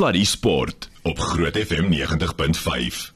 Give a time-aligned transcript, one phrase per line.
[0.00, 3.12] Sluddy Sport op Groot FM 90.5.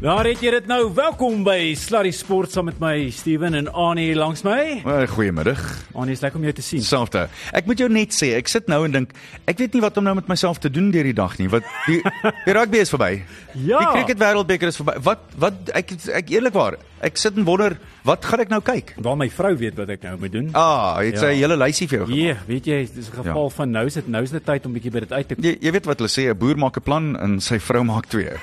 [0.00, 0.88] Daar het jy dit nou.
[0.96, 4.80] Welkom by Sluddy Sport saam met my Steven en Annie langs my.
[4.82, 5.62] Uh, Goeiemiddag.
[5.94, 6.82] Annie, is lekker om jou te sien.
[6.82, 7.28] Selfde.
[7.54, 9.14] Ek moet jou net sê, ek sit nou en dink,
[9.46, 11.46] ek weet nie wat om nou met myself te doen deur die dag nie.
[11.52, 12.00] Wat die,
[12.48, 13.12] die rugby is verby.
[13.54, 13.78] Ja.
[13.78, 14.98] Die cricket wêreldbeker is verby.
[15.06, 17.76] Wat wat ek ek eerlikwaar, ek sit en wonder,
[18.06, 18.94] wat gaan ek nou kyk?
[19.02, 20.48] Waar my vrou weet wat ek nou moet doen.
[20.54, 22.22] Ah, het sy 'n hele lysie vir jou gemaak.
[22.22, 23.54] Ja, weet jy, dis 'n geval Ja.
[23.56, 25.44] van nou is dit nou is dit tyd om bietjie by dit uit te kom.
[25.44, 28.06] Jy, jy weet wat hulle sê, 'n boer maak 'n plan en sy vrou maak
[28.06, 28.30] twee.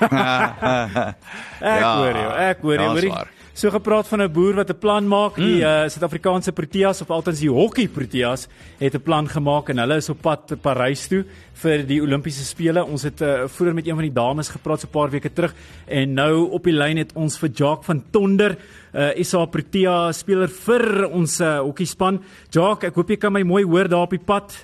[1.60, 1.96] Ek Ja.
[1.96, 2.82] hoor jou, ek hoor jou.
[2.84, 3.12] Ja, hoorie.
[3.60, 7.40] So gepraat van 'n boer wat 'n plan maak, die uh, Suid-Afrikaanse Proteas of althans
[7.40, 11.84] die hokkie Proteas het 'n plan gemaak en hulle is op pad Parys toe vir
[11.86, 12.84] die Olimpiese spele.
[12.84, 15.54] Ons het uh, vroeër met een van die dames gepraat so 'n paar weke terug
[15.86, 18.56] en nou op die lyn het ons vir Jacques van Tonder,
[18.94, 22.22] uh, SA Protea speler vir ons uh, hokkiespan.
[22.50, 24.56] Jacques, ek hoop jy kan my mooi hoor daar op die pad.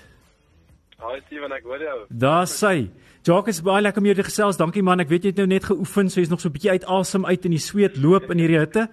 [0.96, 2.06] Hi Steven, ek hoor jou.
[2.08, 2.88] Daar sy.
[3.26, 4.58] Jacques baie lekker om jou te gesels.
[4.60, 5.00] Dankie man.
[5.02, 7.26] Ek weet jy het nou net geoefen, so jy's nog so 'n bietjie uit asem
[7.26, 8.88] uit in die sweet loop in hierdie hitte.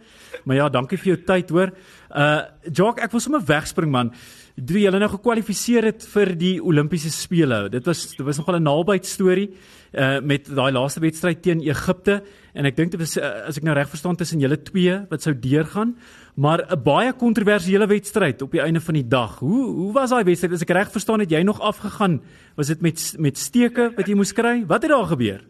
[0.45, 1.69] Maar ja, dankie vir jou tyd, hoor.
[2.09, 4.11] Uh Jacques, ek wil sommer wegspring man.
[4.55, 7.69] Toe jy nou gekwalifiseer het vir die Olimpiese spele.
[7.69, 9.53] Dit was dit was nogal 'n naalbyt storie
[9.93, 12.23] uh met daai laaste wedstryd teen Egipte
[12.55, 15.21] en ek dink dit was uh, as ek nou reg verstaan tussen julle twee wat
[15.21, 15.95] sou deurgaan,
[16.35, 19.39] maar 'n baie kontroversiële wedstryd op die einde van die dag.
[19.39, 20.53] Hoe hoe was daai wedstryd?
[20.53, 22.21] As ek reg verstaan het jy nog afgegaan.
[22.55, 24.65] Was dit met met steke wat jy moes kry?
[24.65, 25.41] Wat het daar gebeur?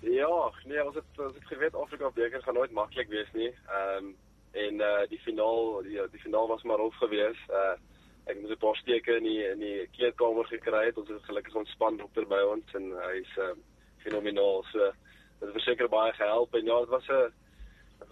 [0.00, 3.52] Ja, nee, ons het ons het geweet Afrika beker gaan nooit maklik wees nie.
[3.68, 4.14] Ehm um,
[4.52, 7.50] en uh die finaal die, die finaal was maar rof geweest.
[7.50, 7.76] Uh
[8.24, 10.98] ek moes 'n paar steke in die in die kleedkamer gekry het.
[10.98, 13.54] Ons het gelukkig ons span dokter by ons en hy's uh,
[13.98, 14.64] fenomenaal.
[14.72, 17.32] So dit het verseker baie gehelp en ja, dit was 'n dit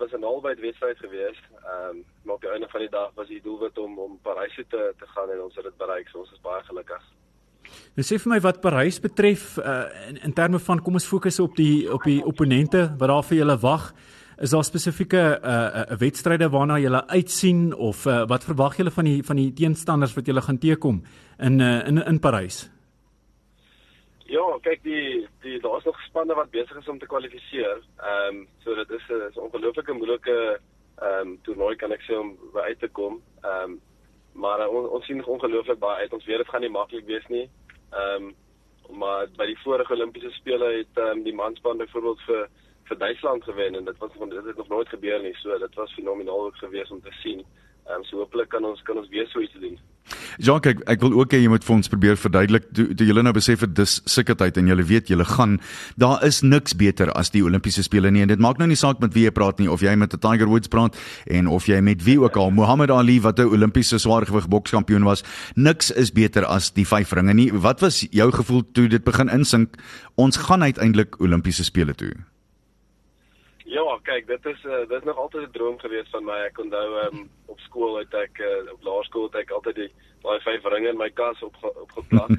[0.00, 1.44] was 'n albei wedstryd geweest.
[1.52, 4.54] Ehm um, maar op die einde van die dag was die doelwit om om Parys
[4.54, 6.08] te te gaan en ons het dit bereik.
[6.08, 7.02] So ons is baie gelukkig.
[7.94, 11.40] Nou sê vir my wat Parys betref uh, in, in terme van kom ons fokus
[11.40, 13.92] op die op die opponente wat daar vir julle wag.
[14.40, 19.05] Is daar spesifieke uh, uh, wedstryde waarna julle uitsien of uh, wat verwag julle van
[19.05, 21.02] die van die teenstanders wat julle gaan teekom
[21.39, 22.70] in uh, in in Parys?
[24.30, 27.80] Ja, kyk die die daar's nog spanne wat besig is om te kwalifiseer.
[27.98, 30.61] Ehm um, so dit is 'n ongelooflike moeilike
[30.98, 33.23] ehm um, toernooi kan ek sê om by uit te kom.
[33.42, 33.80] Ehm um,
[34.33, 36.13] maar uh, on, ons sien ongelooflik baie uit.
[36.13, 37.51] Ons weet dit gaan nie maklik wees nie.
[37.90, 38.35] Ehm um,
[39.02, 42.48] maar by die vorige Olimpiese spele het ehm um, die manspan byvoorbeeld vir
[42.85, 45.35] vir Duitsland gewen en dit was dit het nog nooit gebeur nie.
[45.35, 47.45] So dit was fenomenaal ook geweest om te sien.
[47.90, 49.78] Ehm um, so hopelik kan ons kan ons weer so iets doen.
[50.39, 52.68] Jacques, ek ek wil ook hê jy moet vir ons probeer verduidelik.
[52.77, 55.58] Toe, julle nou besef het dis tyd en julle weet julle gaan
[55.98, 58.23] daar is niks beter as die Olimpiese spele nie.
[58.23, 60.18] En dit maak nou nie saak met wie jy praat nie of jy met 'n
[60.18, 60.96] Tiger Woods praat
[61.27, 65.24] en of jy met wie ook al Muhammad Ali wat 'n Olimpiese swaargewig bokskampioen was
[65.57, 67.52] niks is beter as die vyf ringe nie.
[67.52, 69.77] Wat was jou gevoel toe dit begin insink?
[70.17, 72.14] Ons gaan uiteindelik Olimpiese spele toe
[73.70, 76.39] Ja, kyk, dit is uh, dit is nog altyd 'n droom gewees van my.
[76.47, 79.92] Ek onthou um, op skool het ek uh, op laerskool het ek altyd die
[80.25, 82.31] daai vyf ringe in my kas op opgeplak.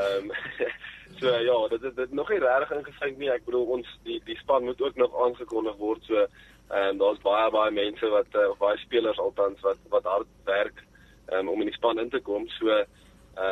[0.00, 0.30] Ehm um,
[1.20, 3.30] so ja, dit het dit nog nie regtig ingesink nie.
[3.32, 6.04] Ek bedoel ons die die span moet ook nog aangekondig word.
[6.04, 6.26] So
[6.68, 10.84] ehm um, daar's baie baie mense wat uh, baie spelers altans wat wat hard werk
[11.32, 12.48] um, om in die span in te kom.
[12.60, 12.86] So ehm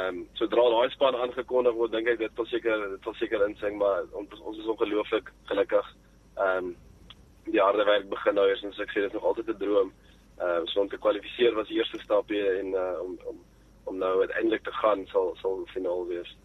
[0.08, 3.78] um, sodra daai span aangekondig word, dink ek dit sal seker dit sal seker insing,
[3.80, 5.94] maar ons ons is ongelooflik gelukkig.
[6.36, 6.74] Ehm um,
[7.52, 9.58] die harde werk begin nou eers en soos ek sê dit is nog altyd 'n
[9.58, 9.92] droom.
[10.38, 13.36] Ehm uh, so om te kwalifiseer was die eerste stap hier en uh, om om
[13.84, 16.36] om nou uiteindelik te gaan sal sal finaal wees.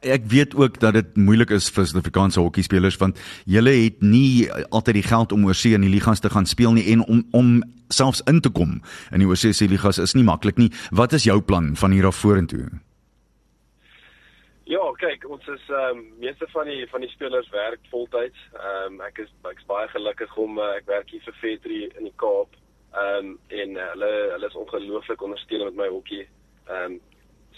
[0.00, 4.94] Ek weet ook dat dit moeilik is vir Suid-Afrikaanse hokkiespelers want julle het nie altyd
[5.00, 8.22] die geld om oorsee in die ligas te gaan speel nie en om om selfs
[8.30, 8.80] in te kom
[9.10, 10.70] in die oorsee se ligas is nie maklik nie.
[10.90, 12.70] Wat is jou plan van hier af vorentoe?
[14.72, 18.44] Ja, kyk, ons is ehm um, meeste van die van die spelers werk voltyds.
[18.56, 22.08] Ehm um, ek is ek's baie gelukkig om uh, ek werk hier vir Vetri in
[22.08, 22.56] die Kaap.
[22.96, 26.24] Ehm um, en uh, hulle hulle is ongelooflik ondersteunend met my hokkie.
[26.70, 26.96] Ehm um,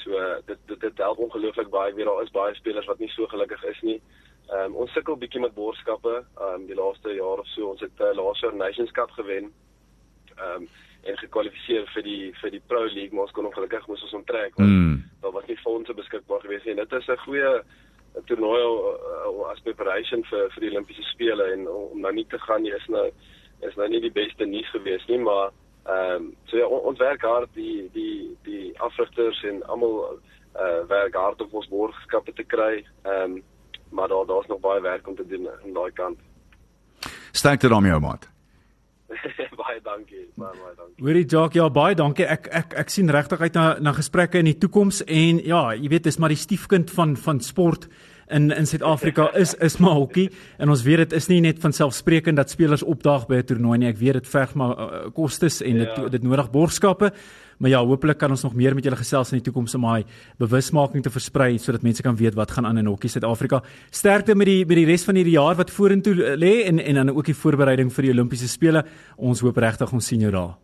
[0.02, 1.93] so uh, dit dit dit help ongelooflik baie.
[1.93, 4.00] Ek weet daar is baie spelers wat nie so gelukkig is nie.
[4.49, 6.17] Ehm um, ons sukkel bietjie met borgskappe.
[6.19, 7.70] Ehm um, die laaste jaar of so.
[7.76, 9.52] Ons het uh, laas jaar Nations Cup gewen.
[10.34, 10.69] Ehm um,
[11.05, 14.55] en gekwalifiseer vir die vir die Pro League, maar ons kon ongelukkig moes ons onttrek
[14.56, 15.04] want Mm.
[15.25, 16.76] Daar was nie fondse beskikbaar gewees nie.
[16.76, 17.62] En dit is 'n goeie
[18.29, 22.62] toernooi uh, as preparation vir vir die Olimpiese spele en om nou nie te gaan
[22.62, 23.06] nie is nou
[23.61, 25.50] is nou nie die beste nuus gewees nie, maar
[25.85, 29.97] ehm um, so ja, on, ons werk hard die die die afrigters en almal
[30.56, 32.85] uh, werk hard om ons borgskappe te kry.
[33.05, 33.43] Ehm um,
[33.91, 36.19] maar daar daar's nog baie werk om te doen aan daai kant.
[37.32, 38.33] Sterkte daarmee ou maat.
[39.61, 40.25] baie dankie.
[40.37, 41.05] Baie baie dankie.
[41.05, 42.26] Hoorie Jock, ja baie dankie.
[42.26, 45.93] Ek ek ek sien regtig uit na na gesprekke in die toekoms en ja, jy
[45.93, 47.88] weet dis maar die stiefkind van van sport
[48.32, 51.72] in in Suid-Afrika is is maar hokkie en ons weet dit is nie net van
[51.72, 53.88] selfsprekend dat spelers opdaag by 'n toernooi nie.
[53.88, 56.08] Ek weet dit verg maar uh, kostes en dit ja.
[56.08, 57.12] dit nodig borgskappe.
[57.59, 60.05] Maar ja, hopelik kan ons nog meer met julle gesels in die toekoms om daai
[60.39, 63.62] bewusmaking te versprei sodat mense kan weet wat gaan aan in hokkie Suid-Afrika.
[63.91, 67.15] Sterkte met die met die res van hierdie jaar wat vorentoe lê en en dan
[67.15, 68.85] ook die voorbereiding vir die Olimpiese spele.
[69.17, 70.56] Ons hoop regtig ons sien jou daar.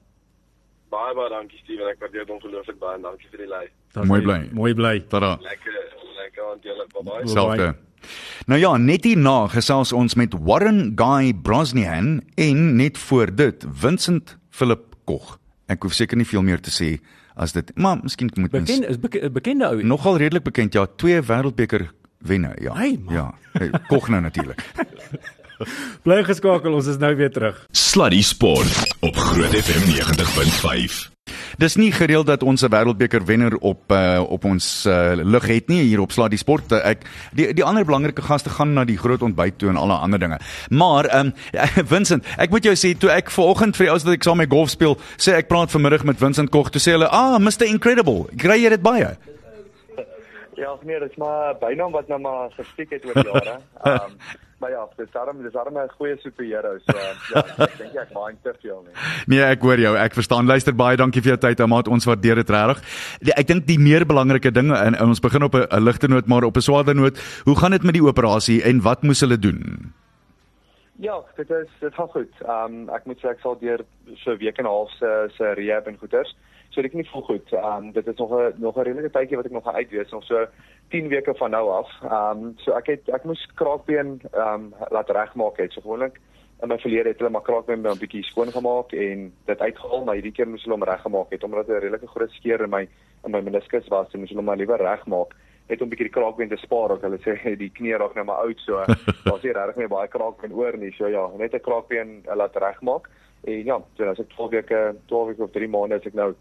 [0.91, 1.87] Baie baie dankie Steven.
[1.87, 3.67] Ek waardeer dit ongelooflik baie en dankie vir die lei.
[4.07, 4.41] Mooi bly.
[4.53, 4.97] Mooi bly.
[5.13, 5.37] Tada.
[5.43, 5.79] Lekker
[6.19, 6.87] lekker aan julle.
[6.95, 7.29] Bye bye.
[7.31, 7.75] Selfde.
[8.49, 14.37] Nou ja, net hierna gesels ons met Warren Guy Brosnian en net voor dit Vincent
[14.51, 15.40] Philip Koch.
[15.70, 16.96] Ek hoef seker nie veel meer te sê
[17.40, 19.82] as dit, maar miskien moet mens Bekend is beke, bekende ou.
[19.87, 21.87] nogal redelik bekend ja, twee wêreldbeker
[22.26, 22.75] wenne, ja.
[22.76, 23.14] Hey, man.
[23.14, 24.64] ja, hey, Koch nou natuurlik.
[26.05, 27.62] Bly geskakel, ons is nou weer terug.
[27.76, 31.19] Sluddy Sport op Groot FM 90.5.
[31.61, 35.69] Dis nie gereeld dat ons 'n wêreldbeker wenner op uh, op ons uh, lug het
[35.69, 36.73] nie hier op Slaa die Sport.
[36.73, 39.93] Uh, ek die die ander belangrike gaste gaan na die groot ontbyt toe en alle
[39.93, 40.39] ander dinge.
[40.69, 41.33] Maar ehm um,
[41.93, 44.51] Vincent, ek moet jou sê toe ek vanoggend vir die ouens wat ek saam met
[44.51, 48.25] golf speel, sê ek praat vanmiddag met Vincent Koch, toe sê hulle, "Ah, Mr Incredible.
[48.37, 49.17] Kry jy dit baie?"
[50.61, 53.59] Ja, nee, dit is maar bynaam wat nou maar gestiek het oor jare.
[53.83, 54.17] Ehm um,
[54.61, 56.79] maar ja, dis daarom dis daarom 'n goeie superhero.
[56.79, 56.97] So
[57.35, 58.95] ja, ek dink ek mind te veel nie.
[59.27, 59.97] Nee, ek hoor jou.
[59.97, 60.47] Ek verstaan.
[60.47, 61.89] Luister baie dankie vir jou tyd, Amaat.
[61.89, 62.83] Ons waardeer dit regtig.
[63.37, 66.27] Ek dink die meer belangrike dinge en, en ons begin op 'n 'n ligte noot,
[66.27, 67.17] maar op 'n swaarder noot.
[67.45, 69.93] Hoe gaan dit met die operasie en wat moes hulle doen?
[71.01, 72.33] Ja, dit is dit gaan goed.
[72.45, 73.81] Ehm um, ek moet sê ek sal deur
[74.15, 76.37] so 'n week en 'n half se se rehab en goeters.
[76.70, 77.52] So dit knie vol goed.
[77.52, 80.11] Ehm um, dit is nog 'n nog 'n redelike tydjie wat ek nog gaan uitwees,
[80.11, 80.46] nog so
[80.88, 81.90] 10 weke van nou af.
[82.02, 85.72] Ehm um, so ek het ek moes kraakbeen ehm um, laat regmaak het.
[85.72, 86.20] So gewoonlik
[86.62, 90.14] in my verlede het hulle maar kraakbeen 'n bietjie skoon gemaak en dit uitgehaal, maar
[90.14, 92.88] hierdie keer moes hulle hom reggemaak het omdat 'n redelike groot skeur in my
[93.25, 94.11] in my meniskus was.
[94.11, 95.34] So moes hulle hom maar liewer regmaak
[95.70, 98.25] net om 'n bietjie die kraakbeen te spaar want hulle sê die knie raak nou
[98.25, 98.82] maar oud so
[99.26, 102.56] daar's nie regtig meer baie kraakbeen oor nie so ja net 'n kraakbeen uh, laat
[102.56, 103.11] regmaak
[103.44, 106.34] en ja so as ek 12 weke 12 weke of 3 maande is ek nou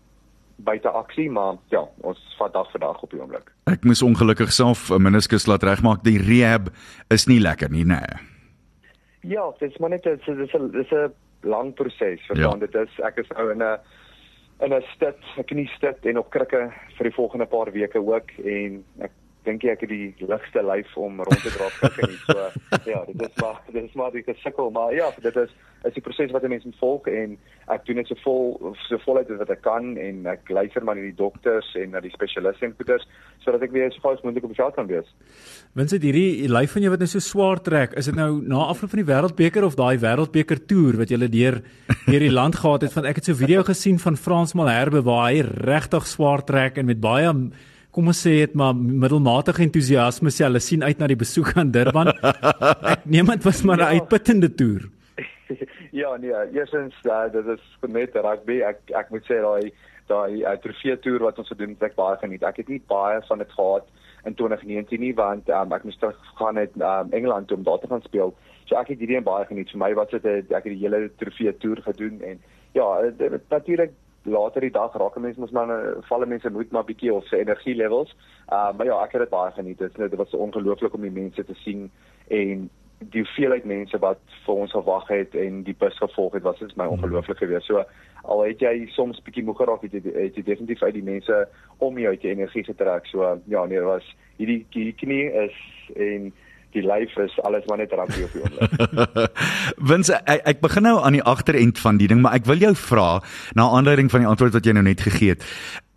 [0.63, 4.51] buite aksie maar ja ons vat dag vir dag op die oomblik Ek moes ongelukkig
[4.51, 6.03] self 'n meniskus laat regmaak.
[6.03, 6.69] Die rehab
[7.09, 8.13] is nie lekker nie, nee.
[9.21, 11.11] ja dit is maar net dit is 'n dis 'n
[11.43, 12.65] lang proses verstaan Ja.
[12.67, 13.77] dit is ek is nou in 'n
[14.65, 18.83] in 'n stit 'n kniestit en op krikke vir die volgende paar weke ook en
[18.99, 19.11] ek
[19.47, 22.49] dink ek het die ligste lyf om rond te dra op krikke nie so
[22.91, 25.49] ja dit is maar dit is maar 'n gesukkel maar ja dit is
[25.87, 27.37] is die proses wat 'n mens moet volg en
[27.67, 31.01] ek doen dit so vol so voluit wat ek kan en ek luister maar na
[31.01, 33.07] die dokters en na die spesialiste en goeters
[33.39, 35.07] sodat ek weer so gou as moontlik op die veld kan wees.
[35.75, 38.91] Vincent, hierdie lyf van jou wat nou so swaar trek, is dit nou na afloop
[38.91, 41.61] van die Wêreldbeker of daai Wêreldbeker toer wat jy deur
[42.05, 42.93] deur die land gehad het?
[42.93, 46.77] Want ek het so 'n video gesien van Frans Malherbe waar hy regtig swaar trek
[46.77, 47.51] en met baie
[47.99, 51.71] kom ons sê dit maar middelmatige entoesiasme sê hulle sien uit na die besoek aan
[51.75, 52.13] Durban.
[52.93, 53.91] Ek neem dit was maar 'n Ja.
[53.99, 54.87] uitputtende toer.
[56.01, 58.61] ja, nee, eerstens uh, dit is net rugby.
[58.63, 59.71] Ek ek moet sê daai
[60.07, 62.43] daai uh, trofee toer wat ons gedoen het, ek baie geniet.
[62.43, 63.85] Ek het nie baie van dit gehad
[64.25, 67.79] in 2019 nie want um, ek moes terug gaan het um, Engeland toe om daar
[67.79, 68.33] te gaan speel.
[68.65, 69.69] So ek het hierdie een baie geniet.
[69.71, 72.39] Vir my was dit ek het die hele trofee toer gedoen en
[72.73, 72.87] ja,
[73.17, 73.91] dit, natuurlik
[74.29, 76.85] later die dag raak 'n mens mos maar eh, val 'n mens se moed maar
[76.85, 78.15] bietjie of se energie levels.
[78.49, 79.77] Uh maar ja, ek het dit baie geniet.
[79.77, 81.91] Dit dit was ongelooflik om die mense te sien
[82.27, 82.69] en
[82.99, 86.75] die hoeveelheid mense wat vir ons gewag het en die bus gevolg het, was dit
[86.75, 87.65] my ongelooflik geweest.
[87.65, 87.83] So
[88.23, 91.47] al het jy soms bietjie moeg geraak, het jy, het jy definitief uit die mense
[91.77, 93.07] om jou uit jou energie getrek.
[93.07, 95.55] So ja, nee, was hierdie hierdie knie is
[95.95, 96.33] en
[96.75, 99.43] die lyf is alles maar net rugby op die oomblik.
[99.91, 102.73] Wins ek, ek begin nou aan die agterend van die ding, maar ek wil jou
[102.77, 103.19] vra
[103.57, 105.45] na aanleiding van die antwoord wat jy nou net gegee het.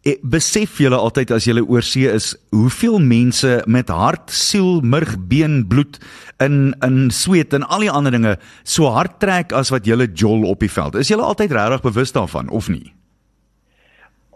[0.02, 5.14] E, besef julle altyd as julle oor see is hoeveel mense met hart, siel, murg,
[5.30, 6.00] been, bloed
[6.42, 10.48] in in sweet en al die ander dinge so hard trek as wat julle jol
[10.50, 10.98] op die veld.
[10.98, 12.90] Is julle altyd regtig bewus daarvan of nie?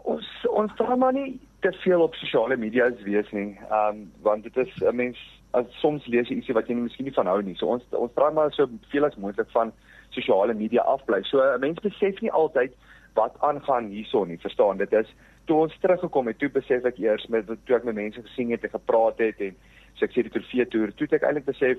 [0.06, 3.56] ons ons dra maar nie te veel op sosiale media wees nie.
[3.70, 5.18] Ehm um, want dit is 'n mens
[5.56, 7.56] as soms lees jy ietsie wat jy nie miskien nie van hou nie.
[7.58, 9.72] So ons ons dra maar so veel as moontlik van
[10.16, 11.22] sosiale media afbly.
[11.30, 12.76] So 'n mens besef nie altyd
[13.14, 14.38] wat aangaan hierson nie.
[14.38, 15.08] Verstaan, dit is
[15.46, 18.64] toe ons teruggekom het, toe besef ek eers met toe ek met mense gesien het
[18.64, 19.56] en gepraat het en
[19.94, 21.78] so ek sê die trofee toer, toe het ek eintlik besef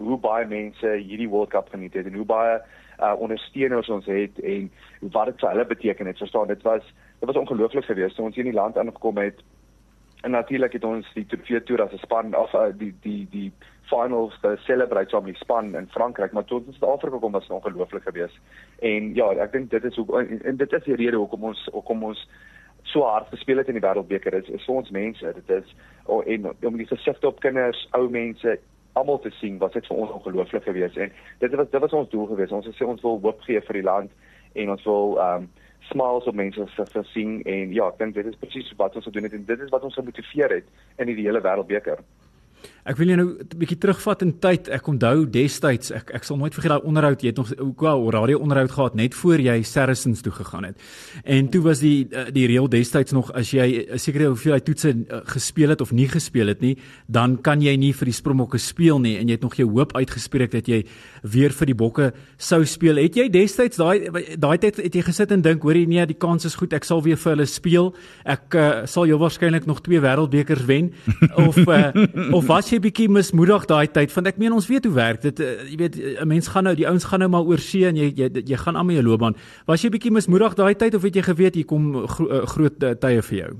[0.00, 2.58] hoe baie mense hierdie World Cup geniet het en hoe baie
[3.00, 4.70] uh, ondersteuners ons het en
[5.12, 6.18] wat dit vir hulle beteken het.
[6.18, 6.82] Verstaan, dit was
[7.20, 9.42] dit was ongelooflik geweest toe ons hier in die land aangekom het
[10.22, 13.52] en natuurlik het ons die trofee toer as 'n span of uh, die die die
[13.90, 17.48] finals te celebrate saam met die span in Frankryk, maar tot in Suid-Afrika kom was
[17.48, 18.38] ongelooflik geweest.
[18.78, 21.68] En ja, ek dink dit is hoe en, en dit is die rede hoekom ons
[21.72, 22.28] hoekom ons
[22.82, 25.32] so hard gespeel het in die wêreldbeker is, is vir ons mense.
[25.34, 25.74] Dit is
[26.04, 28.58] oh, en om die gesigte op kinders, ou mense
[28.92, 32.10] almal te sien was dit vir ons ongelooflik geweest en dit was dit was ons
[32.10, 32.52] doel geweest.
[32.52, 34.10] Ons het sê ons wil hoop gee vir die land
[34.52, 35.50] en ons wil ehm um,
[35.90, 39.06] smiles op mense se se sien en ja, ek dink dit is presies wat ons
[39.08, 42.02] gedoen het en dit is wat ons gemotiveer het in die hele wêreldbeker.
[42.88, 44.68] Ek wil jou nou 'n bietjie terugvat in tyd.
[44.68, 48.06] Ek onthou destyds, ek ek sal nooit vergeet daai onderhoud, jy het nog ook wel
[48.06, 50.76] 'n radio onderhoud gehad net voor jy Saracens toe gegaan het.
[51.24, 54.88] En toe was die eh, die reël destyds nog as jy 'n sekere hoeveelheid toetse
[54.88, 58.58] eh, gespeel het of nie gespeel het nie, dan kan jy nie vir die Springbokke
[58.58, 60.84] speel nie en jy het nog jou hoop uitgespreek dat jy
[61.22, 62.96] weer vir die Bokke sou speel.
[62.96, 64.08] Het jy destyds daai
[64.38, 67.02] daai tyd het jy gesit en dink, hoorie nee, die kans is goed, ek sal
[67.02, 67.94] weer vir hulle speel.
[68.24, 70.92] Ek uh, sal jou waarskynlik nog twee wêreldbekers wen
[71.48, 71.92] of uh,
[72.32, 75.40] of was jy bietjie mismoedig daai tyd want ek meen ons weet hoe werk dit.
[75.40, 77.96] Uh, jy weet 'n mens gaan nou die ouens gaan nou maar oor see en
[77.96, 79.36] jy jy, jy gaan aan met jou loopbaan.
[79.66, 82.78] Was jy bietjie mismoedig daai tyd of het jy geweet hier kom gro uh, groot
[82.78, 83.52] tye vir jou?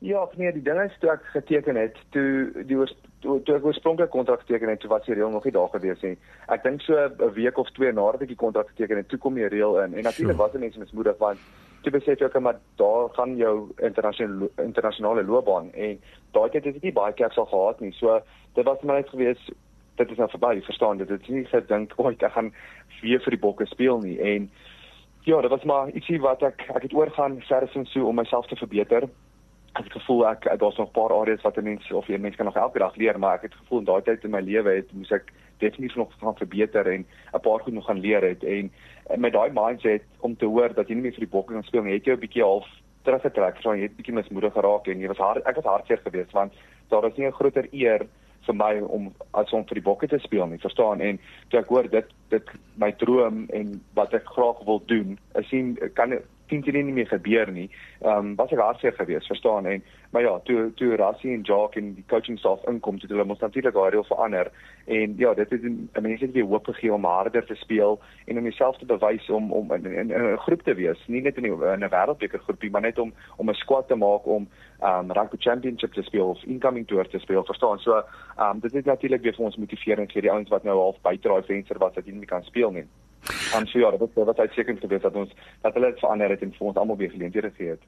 [0.00, 2.76] Ja, nee, die ding is toe ek geteken het, toe die
[3.20, 6.02] toe, toe ek oorspronklik kontrak geteken het, toe was die reël nog nie daar gewees
[6.02, 6.16] nie.
[6.48, 9.34] Ek dink so 'n week of twee nadat ek die kontrak geteken het, toe kom
[9.34, 11.38] die reël in en natuurlik was mense mismoedig want
[11.82, 16.00] toe besef jy ook maar daar gaan jou internasionale internasionale loopbaan en
[16.32, 17.92] daai tyd het ek nie baie keer sal gehad nie.
[17.92, 18.20] So
[18.54, 19.50] dit was my net gewees
[19.96, 21.08] dit is nou verby, verstaan dit.
[21.08, 22.52] Dit is nie gedink ooit ek gaan
[23.02, 24.50] weer vir die bokke speel nie en
[25.24, 28.56] ja, dit was maar ietsie wat ek ek het oorgaan verder so om myself te
[28.56, 29.08] verbeter
[29.78, 32.36] ek het gevoel ek daar's nog 'n paar areas wat 'n mens of 'n mens
[32.36, 34.70] kan nog elke dag leer, maar ek het gevoel in daai tyd in my lewe
[34.70, 38.44] het moes ek definitief nog gaan verbeter en 'n paar goed nog gaan leer het
[38.44, 38.72] en,
[39.06, 41.62] en met daai mindset om te hoor dat jy nie meer vir die bokke kan
[41.62, 42.66] speel nie, het jy 'n bietjie half
[43.02, 46.32] teruggetrek, so jy het bietjie mismoedig geraak en jy was hard ek was hartseer geweest
[46.32, 46.52] want
[46.88, 48.06] daar is nie 'n groter eer
[48.46, 51.00] vir my om as om vir die bokke te speel nie, verstaan?
[51.00, 55.48] En toe ek hoor dit dit my droom en wat ek graag wil doen, is
[55.48, 56.16] sien kan
[56.50, 57.68] teen teen nie meer gebeur nie.
[58.02, 61.82] Ehm um, was ek hartseer geweest, verstaan en maar ja, toe toe Rassie en Jacques
[61.82, 64.50] en die coaching staff inkom, toe hulle mos natuurlik daai deel verander
[64.90, 68.38] en ja, dit het 'n mense het weer hoop gegee om harder te speel en
[68.38, 71.88] om jouself te bewys om om in 'n groep te wees, nie net in 'n
[71.88, 74.48] wêreldbeker groepie, maar net om om 'n squad te maak om
[74.80, 77.78] ehm um, rugby championship te speel of incoming tour te speel, verstaan?
[77.78, 80.78] So ehm um, dit is natuurlik weer vir ons motiverend vir die ouens wat nou
[80.78, 82.86] half buite daai venster was dat jy nie kan speel nie.
[83.54, 86.52] En so ja, dit wat uitstekend gewees dat ons dat hulle dit verander het en
[86.56, 87.82] vir ons almal weer geleenthede gegee het.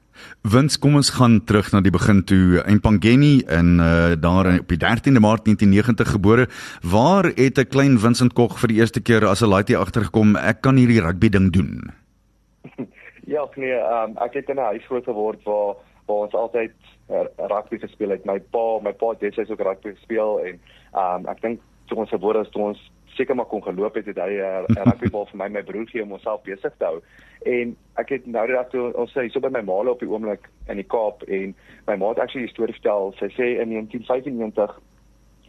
[0.53, 2.61] Wins, kom ons gaan terug na die begin toe.
[2.69, 6.47] Empangeni in uh, daar op die 13de Maart 1990 gebore.
[6.81, 10.61] Waar het 'n klein Vincent Kok vir die eerste keer as 'n laaitie agtergekom ek
[10.61, 11.93] kan hierdie rugby ding doen?
[13.35, 15.75] ja, nee, um, ek het in 'n huis groot geword waar
[16.05, 16.73] waar ons altyd
[17.09, 18.25] uh, rugby gespeel het.
[18.25, 20.59] My pa, my pa het destyds ook rugby gespeel en
[20.93, 24.17] um, ek dink toe ons gebore is, toe ons seker maar kon geloop het het
[24.17, 27.01] hy 'n uh, eh, rugbybal vir my my broer gee om onsself besig te hou.
[27.45, 30.49] En ek het nou dat toe ons sê so by my maale op die oomblik
[30.67, 31.55] in die Kaap en
[31.87, 33.13] my ma het actually 'n storie vertel.
[33.19, 34.79] Sy sê in 1995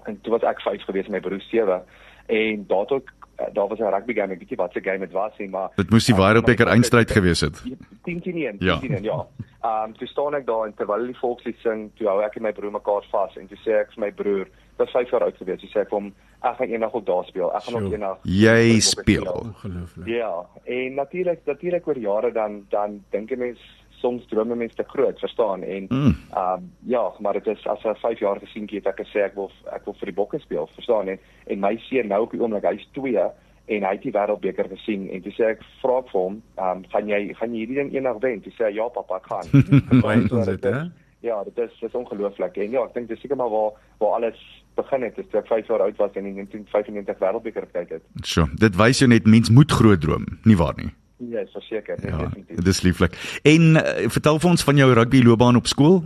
[0.05, 1.83] en toe was ek 5 gewees my broer 7
[2.27, 3.05] en daar tot
[3.37, 5.49] eh, daar was 'n rugby game, ek weet nie wat se game dit was nie,
[5.49, 7.63] maar dit moes die wêreldbeker eindstryd gewees het.
[8.03, 9.27] 10 teen 1, 10 teen 1, ja.
[9.65, 12.43] Ehm um, toe staan ek daar en terwyl die volkslied sing, toe hou ek en
[12.45, 15.39] my broer mekaar vas en toe sê ek vir my broer, was 5 jaar oud
[15.41, 16.11] gewees, hy sê ek hom
[16.45, 17.49] ek gaan eendag op daar speel.
[17.57, 19.31] Ek gaan ook eendag Jy speel.
[19.33, 20.11] Ongelooflik.
[20.13, 23.63] Ja, en natuurlik natuurlik oor jare dan dan dink 'n mens
[24.05, 25.63] soms drome mense te groot, verstaan?
[25.63, 26.15] En ehm mm.
[26.37, 29.51] um, ja, maar dit is as 'n 5 jaar gesienkie het ek gesê ek wil
[29.73, 31.09] ek wil vir die bokke speel, verstaan?
[31.09, 33.31] En en my seun nou op die oomblik hy's 2
[33.67, 37.09] en hy het die wêreldbeker gesien en toe sê ek vra vir hom, um, gaan
[37.09, 38.43] jy gaan jy hierdie ding eendag wen?
[38.45, 39.65] Toe sê hy ja, pappa, ek gaan.
[40.05, 40.83] Baie ons dit, hè?
[41.25, 42.59] Ja, dit is dit is ongelooflik.
[42.61, 44.43] En ja, ek dink dis seker maar waar waar alles
[44.77, 48.05] begin het toe ek 5 jaar oud was en in 1995 wêreldbeker gekyk het.
[48.27, 50.91] So, dit wys jou net mens moet groot droom, nie waar nie?
[51.31, 52.59] Ja, verseker, ja, definitief.
[52.59, 53.17] Dit is lieflik.
[53.47, 56.03] En uh, vertel vir ons van jou rugby loopbaan op skool.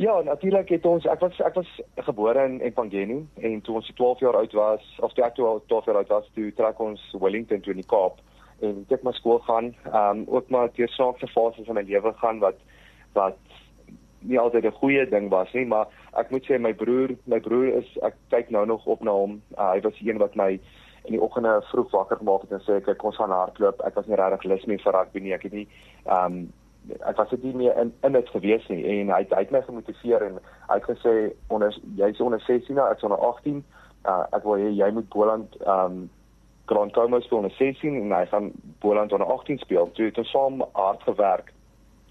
[0.00, 1.70] Ja, natuurlik het ons ek was ek was
[2.06, 5.98] gebore in Empangeni en toe ons 12 jaar oud was, of toe ek 12 jaar
[6.00, 8.22] oud was, toe trek ons Wellington toe in die Kaap
[8.64, 12.12] en ek my skool gaan, ehm um, ook maar deur saakse fases in my lewe
[12.22, 12.56] gaan wat
[13.18, 13.36] wat
[14.22, 17.68] nie altyd 'n goeie ding was nie, maar ek moet sê my broer, my broer
[17.82, 19.42] is ek kyk nou nog op na hom.
[19.58, 20.60] Uh, hy was die een wat my
[21.04, 23.80] in die oggende vroeg wakker gemaak het en sê kyk ons gaan hardloop.
[23.84, 25.34] Ek was nie regtig lus meer vir rugby nie.
[25.34, 25.68] Ek het nie
[26.06, 26.52] ehm um,
[26.88, 29.62] ek was dit nie meer in in dit gewees nie en hy hy het my
[29.66, 31.14] gemotiveer en hy het gesê
[31.48, 33.62] onder jy's onder 16 nou, ek's onder 18.
[34.02, 36.10] Uh, ek wil jy, jy moet Boland um,
[36.66, 38.50] Grand Thomas speel onder 16 en hy gaan
[38.82, 39.90] Boland onder 18 speel.
[39.92, 41.52] Toe het ons saam hard gewerk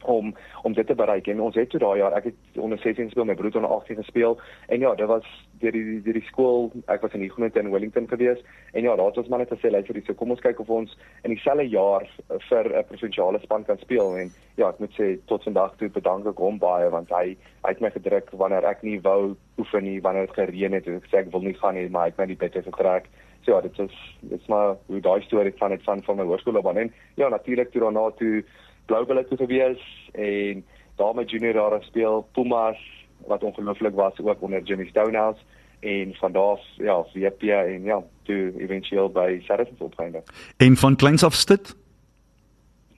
[0.04, 1.28] om om dit te bereik.
[1.28, 3.96] En ons het toe daai jaar ek het onder 16 gespeel my broer onder 18
[3.96, 4.40] gespeel.
[4.68, 5.26] En ja dit was
[5.60, 8.40] deur die deur die skool ek was in Huguenot in Wellington gewees.
[8.74, 10.70] En ja daar het ons maar net gesê luister hier so kom ons kyk of
[10.70, 12.08] ons in dieselfde jaar
[12.50, 14.18] vir 'n provinsiale span kan speel.
[14.18, 17.70] En ja ek moet sê tot vandag toe bedank ek hom baie want hy hy
[17.70, 20.88] het my gedruk wanneer ek nie wou oefen nie wanneer dit gereën het.
[20.88, 23.10] En ek sê ek wil nie gaan nie maar hy het my die bitte getrek.
[23.44, 26.24] So ja dit is dit is maar hoe daai storie van dit van van my
[26.24, 28.44] hoërskoolloopbaan en ja natuurlik toe daarna toe
[28.86, 32.80] Bloubulle toe gewees en daar my junior jare speel Pumas
[33.28, 35.42] wat ongelooflik was ook onder Jimmy Stonehouse
[35.80, 40.24] en van daar ja WP en ja toe eventueel by Saracens opgeëindig.
[40.58, 41.76] En van kleins af stit?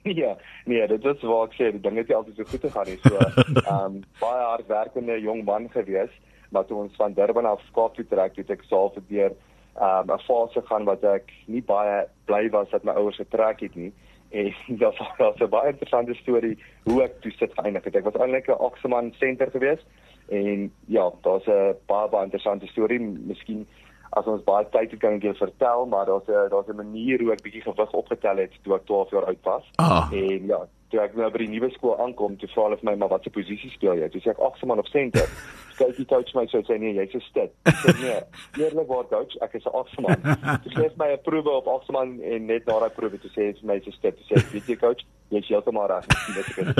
[0.12, 2.90] Ja, nee, dit is waar ek sê, die dinge het nie altyd so goed gegaan
[2.90, 2.98] nie.
[3.00, 6.12] So, ehm um, baie hardwerkende jong man gewees,
[6.52, 10.12] maar toe ons van Durban af Kaap toe trek, het ek self deur ehm um,
[10.12, 13.92] 'n fase gaan wat ek nie baie bly was dat my ouers getrek het nie.
[14.34, 17.96] En dit was 'n baie interessante storie hoe ek toe sit geëindig het.
[17.96, 19.82] Ek was eintlik 'n Oxman senter gewees
[20.28, 23.00] en ja, daar's 'n baie baie interessante storie.
[23.00, 23.66] Miskien
[24.10, 27.20] as ons baie tyd het kan ek julle vertel, maar daar's 'n daar's 'n manier
[27.20, 29.70] hoe ek bietjie gewig opgetel het toe ek 12 jaar oud was.
[29.76, 30.08] Ah.
[30.12, 32.96] En ja, toe ek nou by die nuwe skool aankom, toe vra hulle vir my
[32.96, 34.08] maar watse posisie speel jy?
[34.08, 35.28] Toe sê ek Oxman of center.
[35.78, 37.52] Die coach my so sê nee, jy's 'n stit.
[37.82, 38.20] Sê nee,
[38.62, 40.20] eerlik waar coach, ek is 'n Oxman.
[40.62, 43.48] Toe gee hy my 'n proewe op Oxman en net na daai proewe toe sê
[43.48, 44.16] hy vir my jy's 'n stit.
[44.18, 45.02] Toe sê ek, weet jy coach,
[45.34, 46.06] jy's heeltemal reg.
[46.08, 46.74] Miskien weet ek dit.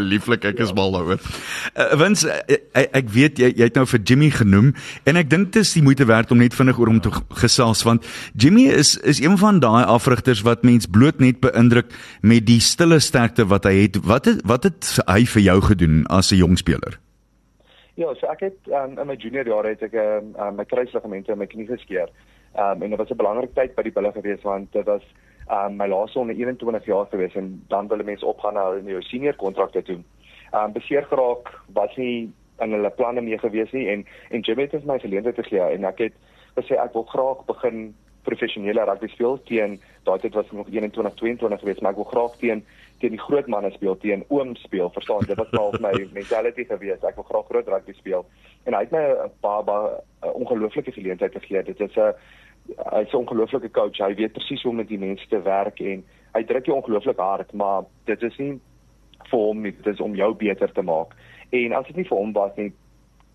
[0.10, 1.22] Lieflik, ek is mal daaroor.
[1.74, 4.72] Uh, Wins, ek, ek weet jy jy het nou vir Jimmy genoem
[5.06, 7.84] en ek dink dit is die moeite werd om net vinnig oor hom te gesels
[7.86, 11.90] want Jimmy is is een van daai afrigters wat mens bloot net beïndruk
[12.22, 14.00] met die stille sterkte wat hy het.
[14.04, 17.00] Wat het wat het hy vir jou gedoen as 'n jong speler?
[17.96, 21.32] Ja, so ek het um, in my junior jare het ek um, um, my kruisligamente
[21.32, 22.10] in my knie geskeur.
[22.52, 25.02] Um, en dit was 'n belangrike tyd by die bulle gewees want dit was
[25.50, 29.36] um, my laaste onder 21 jaar gewees en dan wille mense opgaan na 'n senior
[29.36, 30.00] kontrakte toe.
[30.52, 34.84] Um beseer geraak was nie in hulle planne mee gewees nie en en Jimmy het
[34.84, 36.14] my geleentheid gegee en ek het
[36.56, 37.94] gesê ek wil graag begin
[38.26, 42.38] professionele rugby speel teen daai tyd was nog 21 22 gewees maar ek wil graag
[42.40, 42.64] teen
[43.00, 47.04] teen die groot manne speel teen oom speel verstaan dit was al my mentality gewees
[47.04, 48.26] ek wil graag groot rugby speel
[48.64, 50.00] en hy het my 'n paar baie
[50.32, 52.16] ongelooflike geleentheid gegee dit is 'n
[52.92, 53.98] hy's 'n ongelooflike coach.
[53.98, 57.18] Hy weet presies hoe om met die mense te werk en hy druk jou ongelooflik
[57.18, 58.60] hard maar dit is nie
[59.30, 59.72] vir hom nie.
[59.72, 61.14] Dit is om jou beter te maak.
[61.50, 62.72] En as dit nie vir hom was nie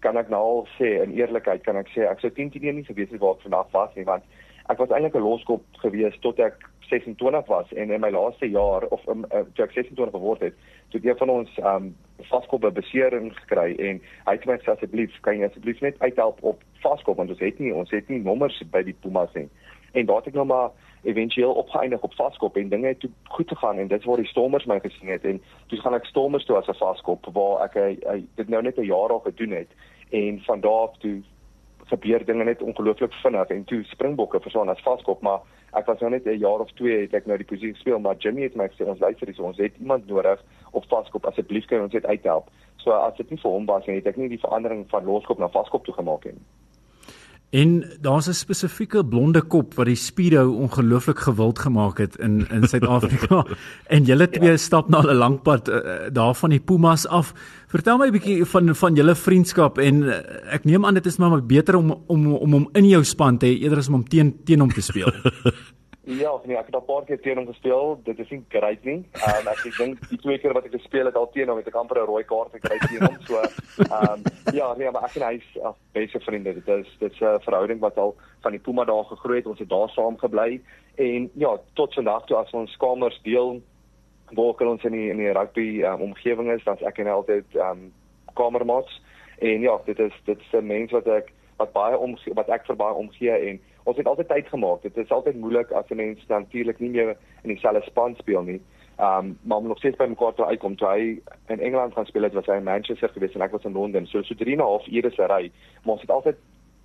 [0.02, 2.86] kan ek nou al sê in eerlikheid kan ek sê ek sou 10 teen nie
[2.88, 4.24] geweet het waar ek vandag was nie want
[4.70, 6.58] ek was eintlik 'n loskop gewees tot ek
[6.92, 10.56] 26 was en in my laaste jaar of um, uh, toe ek 26 geword het,
[10.92, 11.92] toe een van ons um
[12.30, 16.44] vaskop 'n besering gekry en hy het my gesê asseblief kan jy asseblief net uithelp
[16.44, 19.50] op vaskop want ons het nie ons het nie nommers by die Pumas nie.
[19.92, 20.70] En daar het ek nou maar
[21.04, 24.66] éventueel opgeëindig op vaskop en dinge het toe goed gegaan en dit waar die Stormers
[24.66, 27.98] my gesien het en toe gaan ek Stormers toe as 'n vaskop waar ek hy,
[28.10, 29.70] hy, dit nou net 'n jaar al gedoen het
[30.10, 31.22] en van daar af toe
[31.86, 35.40] gebeur dinge net ongelooflik vinnig en toe Springbokke verstaan as vaskop maar
[35.74, 38.16] ek was nou net 'n jaar of 2 het ek nou die posisie gespeel maar
[38.18, 41.82] Jimmy het my gesê ons luister hier ons het iemand nodig op vaskop asseblief kan
[41.82, 42.50] ons dit uithelp.
[42.78, 45.40] So as dit nie vir hom was nie het ek nie die verandering van loskop
[45.40, 46.40] na vaskop toe gemaak nie
[47.52, 52.68] En daar's 'n spesifieke blonde kop wat die Speedo ongelooflik gewild gemaak het in in
[52.68, 53.46] Suid-Afrika.
[53.96, 54.58] en julle twee ja.
[54.58, 55.76] stap na 'n lang pad uh,
[56.12, 57.34] daar van die Pumas af.
[57.68, 60.16] Vertel my 'n bietjie van van julle vriendskap en uh,
[60.54, 63.46] ek neem aan dit is maar beter om om om hom in jou span te
[63.46, 65.12] hê eerder as om hom teen teen hom te speel.
[66.12, 68.00] Ja, nee, ek het al 'n paar keer teen hom gespeel.
[68.04, 69.06] Dit is nie great nie.
[69.12, 71.68] Ehm um, ek dink die twee keer wat ek gespeel het al teen hom het
[71.68, 73.18] ek amper 'n rooi kaart gekry teen hom.
[73.28, 76.54] So ehm um, ja, nee, maar ek en hy is ag beste vriende.
[76.54, 79.48] Dit is dit is 'n verhouding wat al van die Puma dae gegroei het.
[79.48, 80.62] Ons het daar saam gebly
[80.96, 83.62] en ja, tot vandag toe as ons kamers deel
[84.32, 87.56] waar ons in die in die rugby um, omgewing is, dan ek en hy altyd
[87.56, 87.94] ehm um,
[88.34, 89.02] kamermaats
[89.40, 92.66] en ja, dit is dit is 'n mens wat ek wat baie om wat ek
[92.66, 94.82] vir baie omgee en ons het altyd tyd gemaak.
[94.82, 98.62] Dit is altyd moeilik as 'n mens natuurlik nie meer in dieselfde span speel nie.
[99.00, 102.24] Um maar om nog steeds by mekaar te uitkom toe hy in Engeland gaan speel
[102.24, 104.08] het, was hy in Manchester gewees en ek was in Londen.
[104.08, 105.52] So so 3 en 'n half ure se ry.
[105.84, 106.36] Maar ons het altyd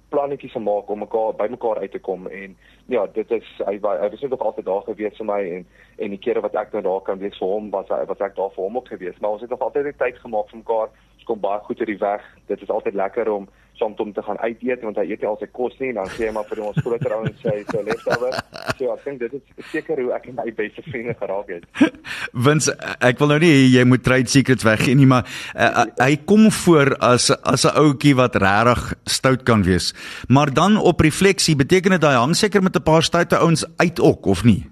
[0.08, 2.56] plannetjies gemaak om mekaar by mekaar uit te kom en
[2.86, 5.66] ja, dit is hy hy was net altyd daar gewees vir my en
[5.98, 8.36] en die kere wat ek nou daar kan wees vir hom was hy was ek
[8.36, 9.18] daar vir hom ook gewees.
[9.20, 10.88] Maar ons het nog altyd tyd gemaak vir mekaar.
[11.16, 12.22] Ons kom baie goed uit die weg.
[12.46, 15.28] Dit is altyd lekker om soms om te gaan uit eet want hy eet nie
[15.30, 17.82] al sy kos nie en dan gee hy maar vir ons groter ouens sy sy
[17.86, 18.36] leftover.
[18.78, 21.66] So ek dink dit is seker hoe ek en my beste vriende geraak het.
[22.46, 26.48] Wins ek wil nou nie jy moet trade secrets weggee nie maar uh, hy kom
[26.62, 29.92] voor as as 'n ouetjie wat regtig stout kan wees.
[30.28, 34.00] Maar dan op refleksie beteken dit hy hang seker met 'n paar stoute ouens uit
[34.00, 34.64] ook of nie?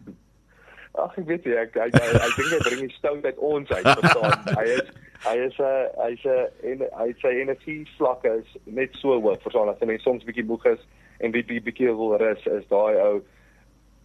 [0.95, 3.71] Ag ek weet jy ek ek, ek, ek dink hy bring die stout uit ons
[3.71, 4.38] uit verstaan.
[4.59, 4.87] hy is
[5.25, 9.41] hy is 'n uh, hy's 'n uh, hy sy energie vlakke is net so hoog
[9.45, 10.83] verstaan as jy soms bietjie moeg is
[11.21, 13.23] en bietjie bietjie wil rus is daai ou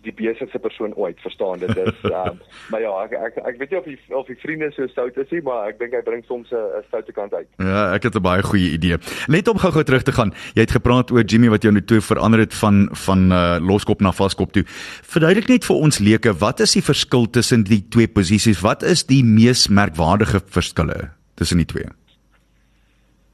[0.05, 1.75] die besigste persoon ooit verstaan dit?
[1.77, 2.39] Is um,
[2.71, 5.31] maar ja ek, ek ek weet nie of die of die vriende so stout is
[5.33, 7.47] nie maar ek dink hy bring soms 'n stoute kant uit.
[7.57, 8.97] Ja ek het 'n baie goeie idee.
[9.27, 10.33] Net om gou-gou terug te gaan.
[10.55, 14.01] Jy het gepraat oor Jimmy wat jou nou toe verander het van van uh, loskop
[14.01, 14.63] na vaskop toe.
[15.03, 18.61] Verduidelik net vir ons leuke wat is die verskil tussen die twee posisies?
[18.61, 21.89] Wat is die mees merkwaardige verskille tussen die twee?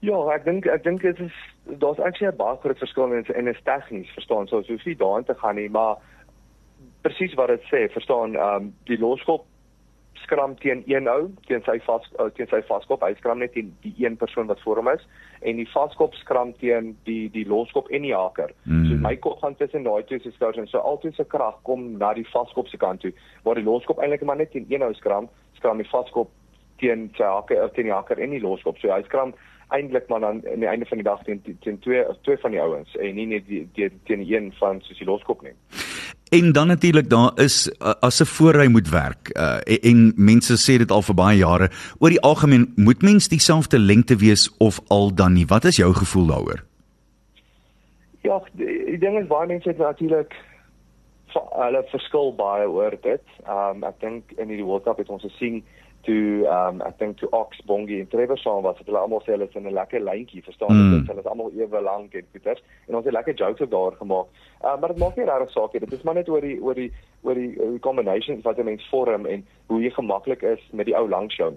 [0.06, 1.34] Ja, ek dink ek dink dit is
[1.82, 5.26] daar's eintlik 'n baie groot verskil in en is tegnies, verstaan, so so sien daarin
[5.26, 5.98] te gaan nie, maar
[7.06, 9.46] presies wat dit sê, verstaan, ehm um, die loskop
[10.26, 13.72] skram teen een ou, teen sy vas uh, teen sy vaskop, hy skram net teen
[13.84, 15.04] die een persoon wat voor hom is
[15.46, 18.54] en die vaskop skram teen die die loskop en die haker.
[18.66, 18.86] Mm.
[18.90, 21.92] So my kop gaan tussen daai twee se skouers en so altyd se krag kom
[22.02, 23.14] na die vaskop se kant toe,
[23.46, 26.32] waar die loskop eintlik maar net teen een ou skram, skram die vaskop
[26.82, 28.82] teen sy haker of teen die haker en die loskop.
[28.82, 29.36] So hy skram
[29.76, 32.62] eintlik maar dan aan die einde van die dag teen teen twee twee van die
[32.62, 35.56] ouens en nie net die teen een van soos die loskop nie.
[36.30, 40.78] En dan natuurlik daar is as 'n voorry moet werk uh, en, en mense sê
[40.78, 45.14] dit al vir baie jare oor die algemeen moet mens dieselfde lengte wees of al
[45.14, 45.46] dan nie.
[45.46, 46.64] Wat is jou gevoel daaroor
[48.22, 50.34] Ja die, die ding is baie mense het natuurlik
[51.34, 53.24] hulle verskil baie oor dit.
[53.50, 55.64] Um, ek dink in die World Cup het ons gesien
[56.06, 59.34] toe um I think to Ox Bongi en Trevor Shaw was dit hulle almal sê
[59.34, 60.92] hulle is in 'n lekker lyntjie verstaan mm.
[60.94, 63.96] dit hulle is almal ewe lank en goeters en ons het lekker jokes op daar
[64.02, 64.28] gemaak.
[64.64, 66.76] Uh, maar dit maak nie regtig saak nie dit is maar net oor die oor
[66.76, 66.92] die
[67.24, 70.98] oor die, die combinations wat 'n mens vorm en hoe jy gemaklik is met die
[70.98, 71.54] ou lang show.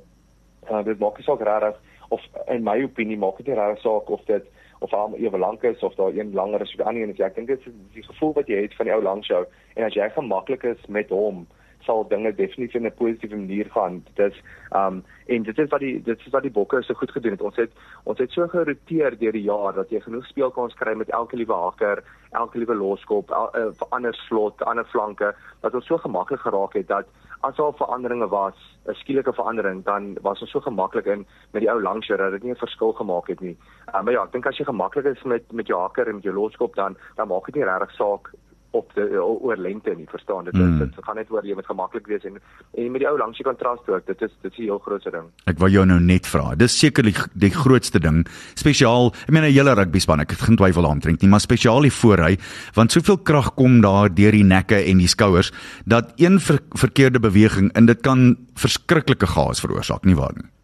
[0.70, 1.76] Uh, dit maak nie saak regtig
[2.08, 4.44] of in my opinie maak dit nie regtig saak of dit
[4.80, 7.20] of hom ewe lank is of daar een langer is of die ander een is.
[7.20, 9.84] Ek dink dit is die gevoel wat jy het van die ou lang show en
[9.84, 11.46] as jy gemaklik is met hom
[11.88, 14.02] sal dinge definitief in 'n positiewe manier gaan.
[14.14, 14.42] Dit is
[14.80, 17.42] um en dit is wat die dit is wat die bokke so goed gedoen het.
[17.42, 17.72] Ons het
[18.04, 21.54] ons het so geroteer deur die jaar dat jy genoeg speelkans kry met elke liewe
[21.54, 26.74] haker, elke liewe loskop, el, uh, ander slot, ander flanke dat ons so gemaklik geraak
[26.74, 27.06] het dat
[27.40, 31.70] as daar veranderinge was, 'n skielike verandering, dan was ons so gemaklik in met die
[31.70, 33.56] ou langsjou dat dit nie 'n verskil gemaak het nie.
[33.94, 36.24] Uh, maar ja, ek dink as jy gemaklik is met met jou haker en met
[36.24, 38.30] jou loskop dan dan maak dit nie regtig saak
[38.70, 40.54] op die oor lengte nie verstaan dit?
[40.54, 40.78] Mm.
[40.78, 42.40] dit gaan net oor jy moet gemaklik wees en
[42.74, 45.28] en met die ou langsie kontras ook dit is dit is 'n heel groot ding.
[45.46, 49.44] Ek wou jou nou net vra dis sekerlik die, die grootste ding spesiaal ek meen
[49.44, 52.38] 'n hele rugby span ek het geen twyfel aantrek nie maar spesiaal die voorry
[52.74, 55.52] want soveel krag kom daar deur die nekke en die skouers
[55.86, 60.57] dat een ver, verkeerde beweging en dit kan verskriklike chaos veroorsaak nie waar nie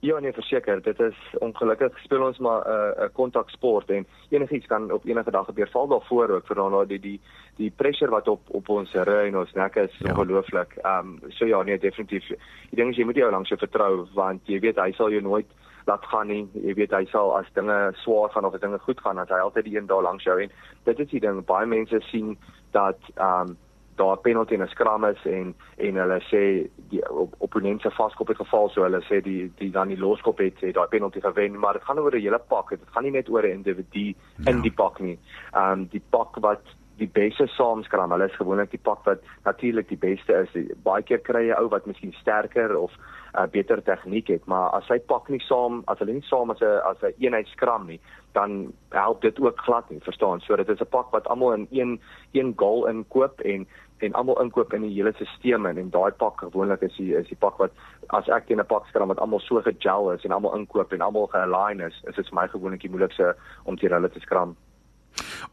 [0.00, 4.66] Ja nee, verseker, dit is ongelukkig speel ons maar 'n uh, 'n kontaksport en enigiets
[4.66, 5.68] kan op enige dag gebeur.
[5.68, 7.20] Val daarvoor ook vir daai die die
[7.56, 10.10] die pressure wat op op ons ry en ons nek is ja.
[10.10, 10.76] ongelooflik.
[10.82, 12.26] Ehm um, so ja, nee, definitief.
[12.70, 15.22] Die ding is jy moet jou langs jou vertrou want jy weet hy sal jou
[15.22, 15.46] nooit
[15.86, 16.48] laat gaan nie.
[16.52, 19.38] Jy weet hy sal as dinge swaar gaan of as dinge goed gaan, dat hy
[19.38, 20.50] altyd die een daar langs jou en
[20.84, 21.44] dit is die ding.
[21.44, 22.36] Baie mense sien
[22.70, 23.56] dat ehm um,
[23.96, 27.90] daar 'n penalty en 'n skram is en en hulle sê die op, opponent se
[27.90, 31.20] vaskop het geval so hulle sê die die dan die loskop het sê daai penalty
[31.20, 34.06] gewen maar dit gaan oor 'n hele pak dit gaan nie net oor 'n individu
[34.06, 34.50] ja.
[34.50, 35.18] in die pak nie.
[35.52, 36.64] Ehm um, die pak wat
[36.96, 40.76] die beste saamskram hulle is gewoonlik die pak wat natuurlik die beste is.
[40.82, 42.92] Baie keer kry jy ou wat miskien sterker of
[43.36, 46.60] uh, beter tegniek het maar as hy pak nie saam as hulle nie saam as
[46.60, 48.00] 'n as 'n eenheid skram nie
[48.32, 51.66] dan help dit ook glad nie verstaan so dit is 'n pak wat almal in
[51.70, 52.00] een
[52.32, 53.66] een goal inkoop en
[53.98, 57.28] en almal inkoop in die hele stelsel en, en daai pak gewoonlik is die is
[57.28, 57.72] die pak wat
[58.18, 61.00] as ek teen 'n pak skram wat almal so gegel is en almal inkoop en
[61.00, 64.56] almal ge-align is, is dit vir my gewoonlik die moeilikste om teen hulle te skram.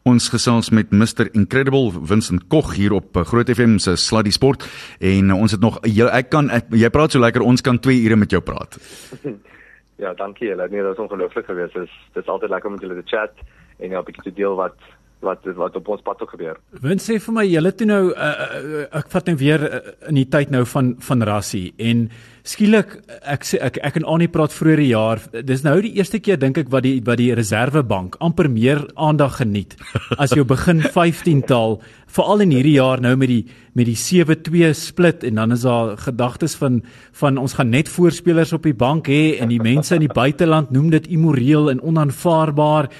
[0.04, 4.66] Ons gesels met Mr Incredible Vincent Koch hier op eh, Groot FM se Sluddy Sport
[5.00, 8.04] en ons het nog jy, ek kan ek, jy praat so lekker ons kan 2
[8.04, 8.76] ure met jou praat.
[10.02, 10.68] ja, dankie julle.
[10.68, 11.74] Nee, dit is ongelooflik geweest.
[11.74, 13.32] Dit is dit is altyd lekker om met julle te chat
[13.78, 14.76] en ja, 'n bietjie te deel wat
[15.24, 16.60] wat wat op ons pad toe gebeur.
[16.84, 20.20] Win sê vir my julle toe nou uh, uh, ek vat nou weer uh, in
[20.20, 22.08] die tyd nou van van Rassie en
[22.44, 22.98] skielik
[23.32, 26.36] ek sê ek ek en Annie praat vroeër die jaar dis nou die eerste keer
[26.40, 29.78] dink ek wat die wat die Reservebank amper meer aandag geniet
[30.20, 31.78] as jou begin 15 taal
[32.14, 33.42] veral in hierdie jaar nou met die
[33.74, 36.82] met die 7-2 split en dan is daar gedagtes van
[37.16, 40.70] van ons gaan net voorspelers op die bank hê en die mense in die buiteland
[40.74, 42.92] noem dit immoreel en onaanvaarbaar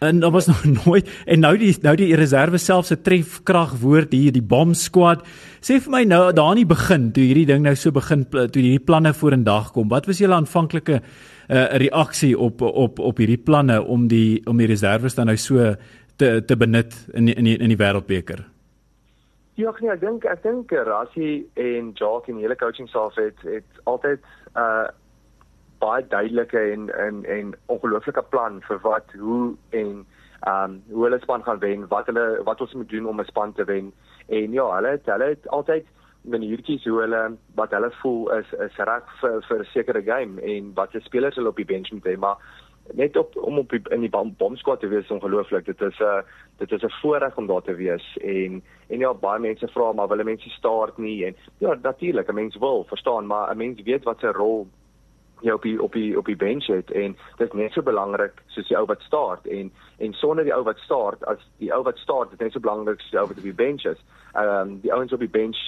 [0.00, 4.12] En daar was nog nooit en nou die nou die reserve self se trefkrag woord
[4.16, 5.26] hier die bomb squad.
[5.60, 8.62] Sê vir my nou daar aan die begin toe hierdie ding nou so begin toe
[8.62, 9.90] hierdie planne vorendag kom.
[9.92, 14.70] Wat was julle aanvanklike uh, reaksie op op op hierdie planne om die om die
[14.70, 15.74] reserves dan nou so
[16.16, 18.40] te te benut in die, in die, in die wêreldbeker?
[19.60, 23.84] Ja, nee, ek dink ek dink Rassie en Jock en hele coaching staff het het
[23.84, 24.24] altyd
[24.56, 24.88] 'n uh,
[25.80, 30.06] baie duidelike en en en ongelooflike plan vir wat hoe en
[30.40, 33.24] ehm um, hoe hulle span gaan wen, wat hulle wat ons moet doen om 'n
[33.32, 33.92] span te wen.
[34.28, 35.86] En ja, hulle het, hulle het altyd
[36.22, 40.74] maniertjies hoe hulle wat hulle voel is is reg vir vir 'n sekere game en
[40.74, 42.16] wat se spelers hulle op die bench moet hê.
[42.16, 42.36] Maar
[42.92, 45.66] net op om op die, in die bom, bomsquad te wees ongelooflik.
[45.66, 46.22] Dit is 'n uh,
[46.58, 50.08] dit is 'n voorreg om daar te wees en en ja baie mense vra maar
[50.08, 54.04] wil mense start nie en ja natuurlik 'n mens wil verstaan maar 'n mens weet
[54.04, 54.68] wat sy rol
[55.40, 56.90] jy op die op die op die bench het.
[56.90, 60.54] En dit is net so belangrik soos die ou wat start en en sonder die
[60.54, 63.20] ou wat start as die ou wat start dit is net so belangrik soos die
[63.20, 64.00] ou wat op die bench is.
[64.34, 65.60] Ehm um, die ouens op die bench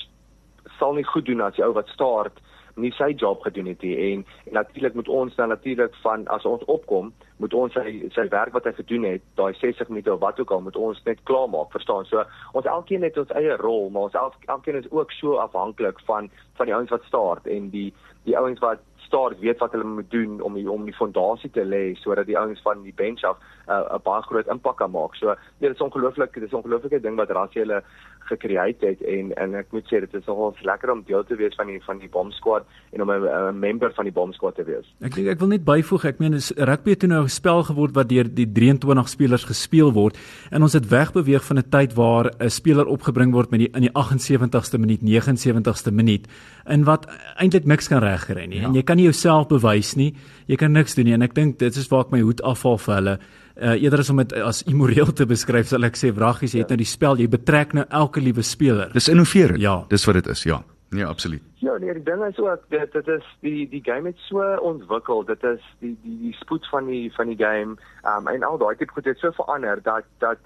[0.78, 2.40] sal nie goed doen as die ou wat start
[2.80, 3.96] nie sy job gedoen het nie.
[4.12, 8.24] En, en natuurlik moet ons dan natuurlik van as ons opkom moet ons sy sy
[8.32, 11.20] werk wat hy gedoen het daai 60 minute of wat ook al moet ons net
[11.28, 12.06] klaar maak verstaan?
[12.08, 16.00] So ons elkeen het ons eie rol maar ons elk, elkeen is ook so afhanklik
[16.08, 16.30] van
[16.60, 17.90] van die ouens wat start en die
[18.24, 18.80] die ouens wat
[19.12, 22.38] start weet wat hulle moet doen om die, om die fondasie te lê sodat die
[22.38, 23.36] ouens van die bench af
[23.72, 25.14] 'n baie groot impak kan maak.
[25.14, 27.82] So nee, dit is ongelooflik, dit is 'n ongelooflike ding wat Rassie hulle
[28.30, 31.54] gekreëer het en en ek moet sê dit is nogal lekker om deel te wees
[31.58, 34.64] van die van die bomb squad en om 'n member van die bomb squad te
[34.64, 34.86] wees.
[35.00, 37.94] Ek dink ek wil net byvoeg, ek meen is rugby het nou 'n spel geword
[37.94, 40.18] wat deur die 23 spelers gespeel word
[40.50, 43.82] en ons het wegbeweeg van 'n tyd waar 'n speler opgebring word met die in
[43.82, 46.26] die 78ste minuut, 79ste minuut
[46.66, 47.06] in wat
[47.36, 48.60] eintlik niks kan regkry nie.
[48.60, 48.66] Ja.
[48.66, 50.14] En jy kan nie jouself bewys nie.
[50.46, 52.78] Jy kan niks doen nie en ek dink dit is waar ek my hoed afval
[52.78, 53.18] vir hulle
[53.62, 56.74] uh, eerder as om dit as immoreel te beskryf sal ek sê wraggies jy het
[56.74, 58.92] nou die spel jy betrek nou elke liewe speler.
[58.92, 59.62] Dis innoverend.
[59.62, 59.82] Ja.
[59.88, 60.62] Dis wat dit is ja.
[60.92, 61.42] Ja absoluut.
[61.64, 65.24] Ja nee die ding is ook dit dit is die die game het so ontwikkel
[65.24, 68.76] dit is die die die spoed van die van die game um, en al daai
[68.76, 70.38] tipe goed het so verander dat dat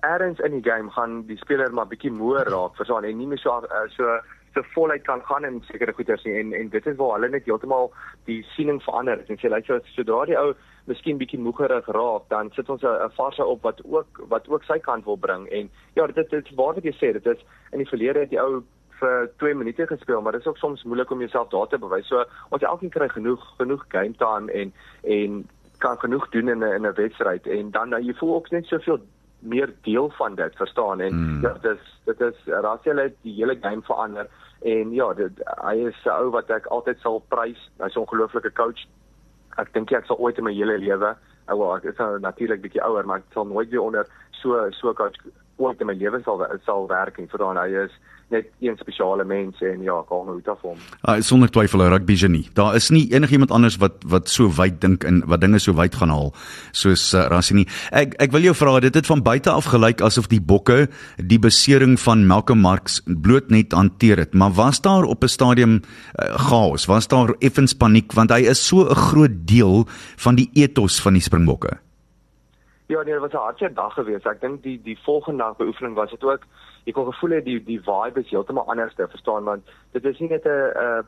[0.00, 3.42] ergens in die game gaan die speler maar bietjie moer raak verstaan en nie meer
[3.42, 4.16] so uh, so
[4.54, 7.44] so voluit kan gaan in sekere goeders nie en en dit is waar hulle net
[7.44, 7.92] heeltemal
[8.30, 10.54] die siening verander en sê luister sodra die ou
[10.84, 14.78] miskien bietjie moegerig raak dan sit ons 'n farse op wat ook wat ook sy
[14.78, 15.48] kant wil bring.
[15.48, 18.30] En ja dit dit is waar wat jy sê dit is in die verlede het
[18.30, 18.62] die ou
[19.00, 22.06] vir 2 minute gespeel maar dit is ook soms moeilik om jouself daar te bewys.
[22.06, 26.74] So ons elkeen kry genoeg genoeg game time en en kan genoeg doen in 'n
[26.74, 27.46] in 'n wedstryd.
[27.46, 28.98] En dan nou jy voel ook net soveel
[29.38, 31.00] meer deel van dit verstaan?
[31.00, 31.42] En mm.
[31.42, 34.26] ja dit is dit is Rasiel het die hele game verander.
[34.62, 37.70] En ja dit hy is 'n ou wat ek altyd sal prys.
[37.78, 38.86] Hy's 'n ongelooflike coach
[39.62, 41.14] ek dink ek sal ooit in my hele lewe
[41.52, 44.08] ou well, ek is nou natuurlik bietjie ouer maar ek sal nooit weer onder
[44.40, 45.18] so so coach
[45.56, 47.94] ooit in my lewe sal sal werk en verstaan hy is
[48.32, 50.78] net een spesiale mens en ja, kan nou uit hom.
[51.02, 52.48] Ah, sonder twyfel 'n rugby genie.
[52.54, 55.94] Daar is nie enigiemand anders wat wat so wyd dink en wat dinge so wyd
[55.94, 56.32] gaan haal
[56.72, 57.66] soos uh, Rassie nie.
[57.92, 61.38] Ek ek wil jou vra, dit het van buite af gelyk asof die bokke die
[61.38, 65.74] besering van Malcolm Marx bloot net hanteer het, maar was daar op 'n stadium
[66.18, 66.86] uh, chaos?
[66.86, 69.86] Was daar effens paniek want hy is so 'n groot deel
[70.16, 71.83] van die ethos van die Springbokke?
[72.86, 74.26] Ja, nee, dit was 'n hartseer dag geweest.
[74.26, 76.42] Ek dink die die volgende dag beoefening was dit ook
[76.84, 80.18] jy kon gevoel het die die vibe is heeltemal anders te verstaan want dit is
[80.20, 81.06] nie net 'n 'n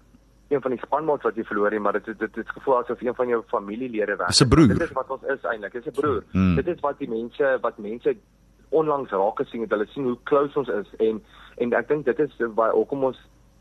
[0.48, 3.14] een van die spanmaats wat jy verloor het, maar dit dit dit gevoel asof een
[3.14, 4.16] van jou familielede.
[4.26, 4.68] Dis 'n broer.
[4.68, 5.72] Dit is wat ons is eintlik.
[5.72, 6.22] Dis 'n broer.
[6.30, 6.54] Hmm.
[6.54, 8.16] Dit is wat die mense wat mense
[8.68, 9.70] onlangs raak gesien het.
[9.70, 11.22] Hulle sien hoe close ons is en
[11.56, 13.18] en ek dink dit is waar hoekom ons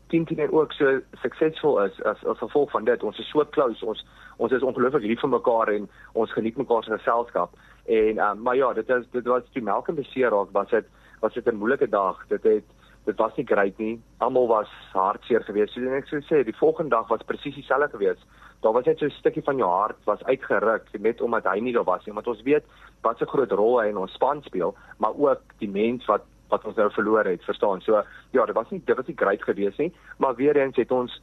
[0.08, 3.02] teen teen ook so suksesvol is as as gevolg van dit.
[3.02, 3.86] Ons is so close.
[3.86, 7.50] Ons ons is ongelooflik lief vir mekaar en ons geniet mekaar se geselskap.
[7.86, 10.86] En um, maar ja, dit is dit was toe Malcolm beseer raak, was dit
[11.20, 12.26] was dit 'n moeilike dag.
[12.28, 12.64] Dit het
[13.04, 14.02] dit was nie great nie.
[14.18, 15.72] Almal was hartseer geweest.
[15.74, 18.26] So ek sou sê die volgende dag was presies dieselfde geweest.
[18.60, 21.72] Daar was net so 'n stukkie van jou hart was uitgeruk net omdat hy nie
[21.72, 22.64] daar was nie, want ons weet
[23.02, 26.64] wat 'n groot rol hy in ons span speel, maar ook die mens wat wat
[26.64, 27.80] ons nou verloor het, verstaan.
[27.80, 30.90] So ja, dit was nie dit was nie great geweest nie, maar weer eens het
[30.90, 31.22] ons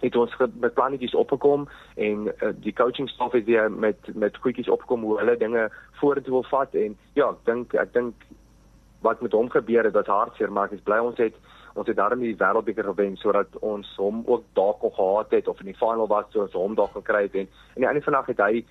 [0.00, 4.68] het ons met plannetjies opgekom en uh, die coaching staff het weer met met goedjies
[4.68, 8.26] opgekom hoe hulle dinge vorentoe wil vat en ja, ek dink ek dink
[9.00, 11.34] wat met hom gebeur het wat hartseer maar ek is bly ons het
[11.76, 15.60] ons het daarmee die wêreldbeker gewen sodat ons hom ook daar kon gehad het of
[15.60, 18.20] in die final was soos hom daar gekry het en in die einde van die
[18.20, 18.64] dag het hy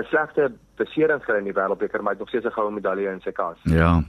[0.00, 3.12] 'n slegte besering gekry in die wêreldbeker maar hy het nog steeds 'n goue medalje
[3.12, 3.58] in sy kas.
[3.64, 4.02] Ja.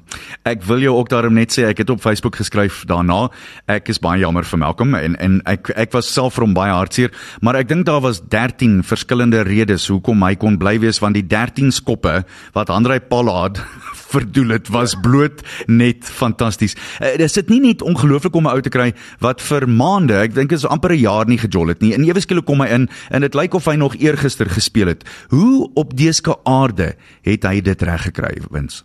[0.43, 3.29] Ek wil jou ook daarom net sê ek het op Facebook geskryf daarna.
[3.67, 6.71] Ek is baie jammer vir Malcolm en en ek ek was self vir hom baie
[6.71, 11.13] hartseer, maar ek dink daar was 13 verskillende redes hoekom hy kon bly wees want
[11.13, 13.61] die 13 skoppe wat Andre Pollard
[14.13, 16.75] verdoel het was bloot net fantasties.
[16.99, 20.33] Uh, dit sit nie net ongelooflik om 'n ou te kry wat vir maande, ek
[20.35, 21.93] dink is amper 'n jaar nie gejol het nie.
[21.93, 25.03] En ewe skielik kom hy in en dit lyk of hy nog eergister gespeel het.
[25.29, 26.93] Hoe op deeske aarde
[27.27, 28.83] het hy dit reg gekry, Wins?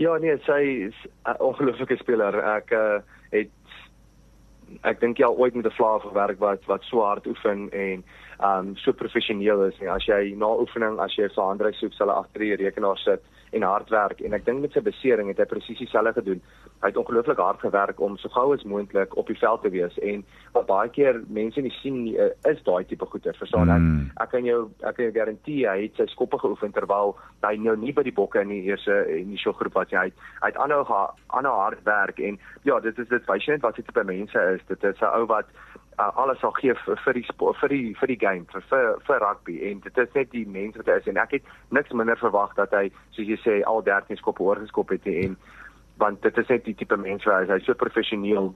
[0.00, 2.38] Ja, nee, sy is 'n ongelooflike speler.
[2.56, 3.50] Ek uh, het
[4.80, 8.04] ek dink jy al ooit met 'n vlaag gewerk wat wat so hard oefen en
[8.42, 9.88] um so professioneel is nie.
[9.88, 13.22] As jy na oefening, as jy vir ander soek, sal hulle agter die rekenaar sit
[13.52, 16.40] en hard werk en ek dink met sy besering het hy presies dieselfde gedoen.
[16.82, 19.98] Hy het ongelooflik hard gewerk om so gou as moontlik op die veld te wees
[20.02, 20.24] en
[20.56, 22.14] wat baie keer mense nie sien nie,
[22.48, 23.34] is daai tipe goeie.
[23.38, 23.84] Verstaan ek?
[23.84, 24.06] Mm.
[24.24, 27.76] Ek kan jou ek kan jou garandeer hy het sy skoppe geoefen terwyl hy nou
[27.78, 30.00] nie by die bokke in die eerste initial groep was nie.
[30.00, 33.62] Hy het, hy het aanhou aanhou hard werk en ja, dit is dit wys net
[33.66, 34.64] wat dit tipe mense is.
[34.72, 35.52] Dit is 'n ou wat
[35.98, 38.96] uh, alles sal gee vir, vir die spo- vir die vir die game vir vir,
[39.06, 39.58] vir rugby.
[39.70, 41.06] En dit is net die mens wat hy is.
[41.06, 44.88] En ek het niks minder verwag dat hy soos jy sê al 13 skoppe oorgeskop
[44.94, 45.36] het en
[46.00, 47.50] want dit is net die tipe mens wat hy is.
[47.56, 48.54] Hy's so professioneel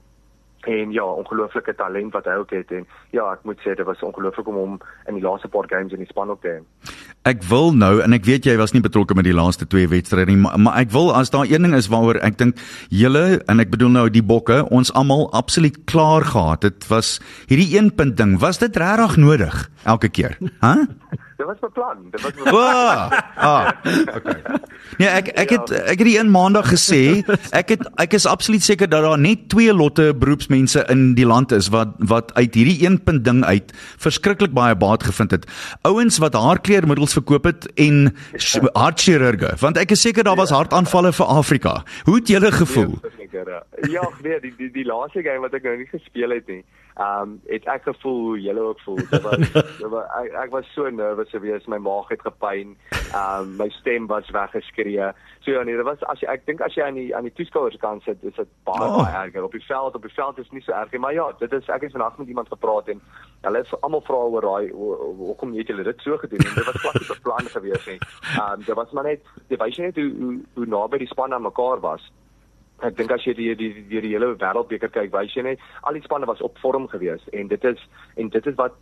[0.67, 4.03] en ja ongelooflike talent wat hy ook het en ja ek moet sê dit was
[4.03, 6.95] ongelooflik om hom in die laaste paar games in die span ook te hê
[7.27, 10.31] Ek wil nou en ek weet jy was nie betrokke met die laaste twee wedstryde
[10.31, 13.59] nie, maar, maar ek wil as daar een ding is waaroor ek dink julle en
[13.63, 16.63] ek bedoel nou die bokke, ons almal absoluut klaar gehad.
[16.63, 17.17] Dit was
[17.51, 20.39] hierdie een punt ding, was dit regtig nodig elke keer?
[20.63, 20.71] Hæ?
[20.71, 21.25] Huh?
[21.37, 23.13] Dit was beplan dit was Wow.
[23.37, 23.69] Ah,
[24.15, 24.41] okay.
[24.97, 27.21] Nee, ek ek het ek het die een maandag gesê,
[27.53, 31.53] ek het ek is absoluut seker dat daar net twee lotte beroepsmense in die land
[31.53, 35.45] is wat wat uit hierdie een punt ding uit verskriklik baie baat gevind het.
[35.87, 38.09] Ouens wat haarkleurmiddels verkoop het en
[38.73, 41.77] hartchirurge, want ek is seker daar was hartaanvalle vir Afrika.
[42.09, 42.97] Hoe het julle gevoel?
[43.05, 46.63] Verseker, Ja, nee, die die die laaste game wat ek nou nie gespeel het nie.
[46.97, 48.95] Ehm um, het ek gevoel hoe julle ook voel.
[49.09, 49.37] Dit was,
[49.81, 52.71] dit was ek, ek was so nervous geweest, my maag het gepyn.
[53.13, 55.11] Ehm um, my stem was weggeskree.
[55.45, 57.33] So ja, nee, dit was as jy ek dink as jy aan die aan die
[57.37, 58.97] toeskouers kan sit, is dit baie Oh.
[59.03, 59.43] baie erger.
[59.45, 61.69] Op die veld, op die veld is nie so erg nie, maar ja, dit is
[61.69, 63.01] ek het vandag met iemand gepraat en
[63.45, 66.65] hulle het almal vra oor daai hoe- hoekom het julle dit so gedoen en dit
[66.65, 67.99] was glad nie beplan geweest nie.
[68.39, 69.21] Ehm um, dit was maar net,
[69.53, 72.09] dit wys jy net hoe hoe, hoe naby die span aan mekaar was.
[72.85, 75.59] Ek dink as jy die die die, die, die hele wêreldbeker kyk, wys jy net
[75.81, 78.77] al die spanne was op vorm geweest en dit is en dit is wat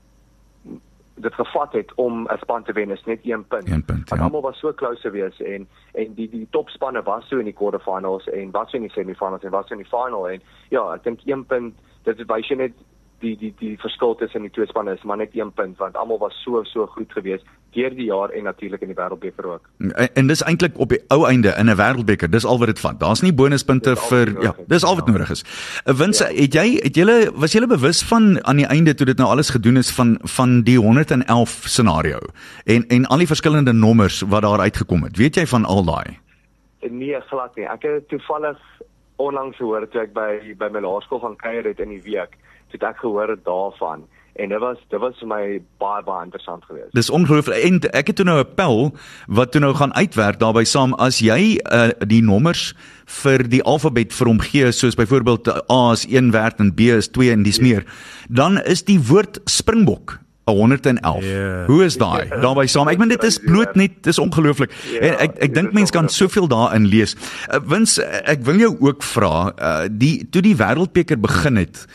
[1.15, 3.69] dit gevat het om 'n span te wen is net een punt.
[3.69, 4.25] Een punt, Want ja.
[4.25, 8.27] almal was so close geweest en en die die topspanne was so in die quarterfinals
[8.27, 11.03] en was so in die semifinals en was so in die final en ja, ek
[11.03, 12.73] dink een punt dit wys jy net
[13.19, 16.17] die die die verskil tussen die twee spanne is maar net een punt want almal
[16.19, 19.69] was so so goed geweest deur die jaar en natuurlik in die wêreldbeker ook.
[19.79, 22.29] En, en dis eintlik op die ou einde in 'n wêreldbeker.
[22.31, 22.99] Dis al wat dit vat.
[22.99, 24.67] Daar's nie bonuspunte vir nodig ja, is.
[24.67, 25.11] dis al wat Ja.
[25.11, 25.43] nodig is.
[25.85, 26.25] Uh, Wins, Ja.
[26.27, 29.49] het jy het julle was julle bewus van aan die einde toe dit nou alles
[29.49, 32.19] gedoen is van van die 111 scenario
[32.65, 35.17] en en al die verskillende nommers wat daar uitgekom het.
[35.17, 36.19] Weet jy van al daai?
[36.89, 37.65] Nee, glad nie.
[37.65, 38.57] Ek het toevallig
[39.17, 42.35] onlangs gehoor toe ek by by my laerskool gaan kuier het in die week,
[42.69, 45.43] toe het ek gehoor het daarvan en dit was dit was vir my
[45.79, 46.91] baie baie interessant geweest.
[46.97, 48.91] Dis ongelooflik en ek het toe nou 'n pel
[49.27, 52.73] wat toe nou gaan uitwerk daarbey saam as jy uh, die nommers
[53.05, 56.79] vir die alfabet vir hom gee soos byvoorbeeld uh, A is 1 werd en B
[56.99, 57.85] is 2 en dis meer
[58.29, 61.23] dan is die woord springbok 111.
[61.25, 61.65] Ja.
[61.65, 62.27] Hoe is daai?
[62.29, 62.89] Daarbey saam.
[62.91, 64.73] Ek meen dit is bloot net dis ongelooflik.
[64.93, 67.15] Ja, en ek ek dink mense kan soveel daarin lees.
[67.49, 71.85] Uh, Wins uh, ek wil jou ook vra, uh, die toe die wêreldbeker begin het,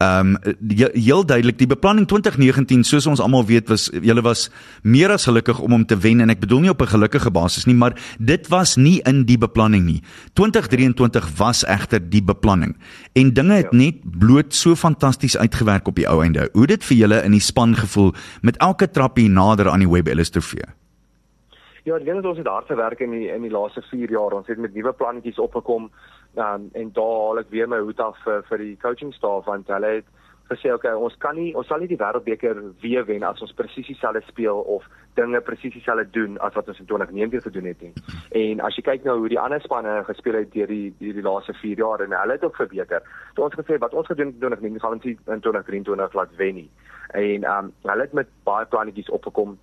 [0.00, 0.54] Ehm um,
[0.94, 4.46] heel duidelik die beplanning 2019 soos ons almal weet was julle was
[4.82, 7.66] meer as gelukkig om hom te wen en ek bedoel nie op 'n gelukkige basis
[7.66, 10.00] nie maar dit was nie in die beplanning nie.
[10.32, 12.76] 2023 was egter die beplanning
[13.12, 13.76] en dinge het Ja.
[13.76, 16.48] net bloot so fantasties uitgewerk op die ou einde.
[16.52, 20.08] Hoe dit vir julle in die span gevoel met elke trappie nader aan die Webb
[20.08, 20.64] Ellis trofee.
[21.84, 24.32] Ja, ek dink ons het hard gewerk in die in die laaste 4 jaar.
[24.36, 25.90] Ons het met nuwe plannetjies opgekom.
[26.38, 29.66] Um, en daar haal ek weer my hoed af vir vir die coaching staf want
[29.66, 30.10] hulle het
[30.50, 33.86] gesê okay, ons kan nie ons sal nie die wêreldbeker weer wen as ons presies
[33.86, 34.86] dieselfde speel of
[35.18, 37.92] dinge presies dieselfde doen as wat ons in 2019 gedoen het nie.
[38.42, 41.26] En as jy kyk nou hoe die ander spanne gespeel het deur die deur die
[41.26, 43.06] laaste 4 jaar en hulle het ook verbeter.
[43.34, 46.36] So ons gesê wat ons gedoen het in 2019 gaan ons nie in 2023 laat
[46.42, 46.70] wen nie.
[47.14, 49.58] En um hulle het met baie plannetjies opgekom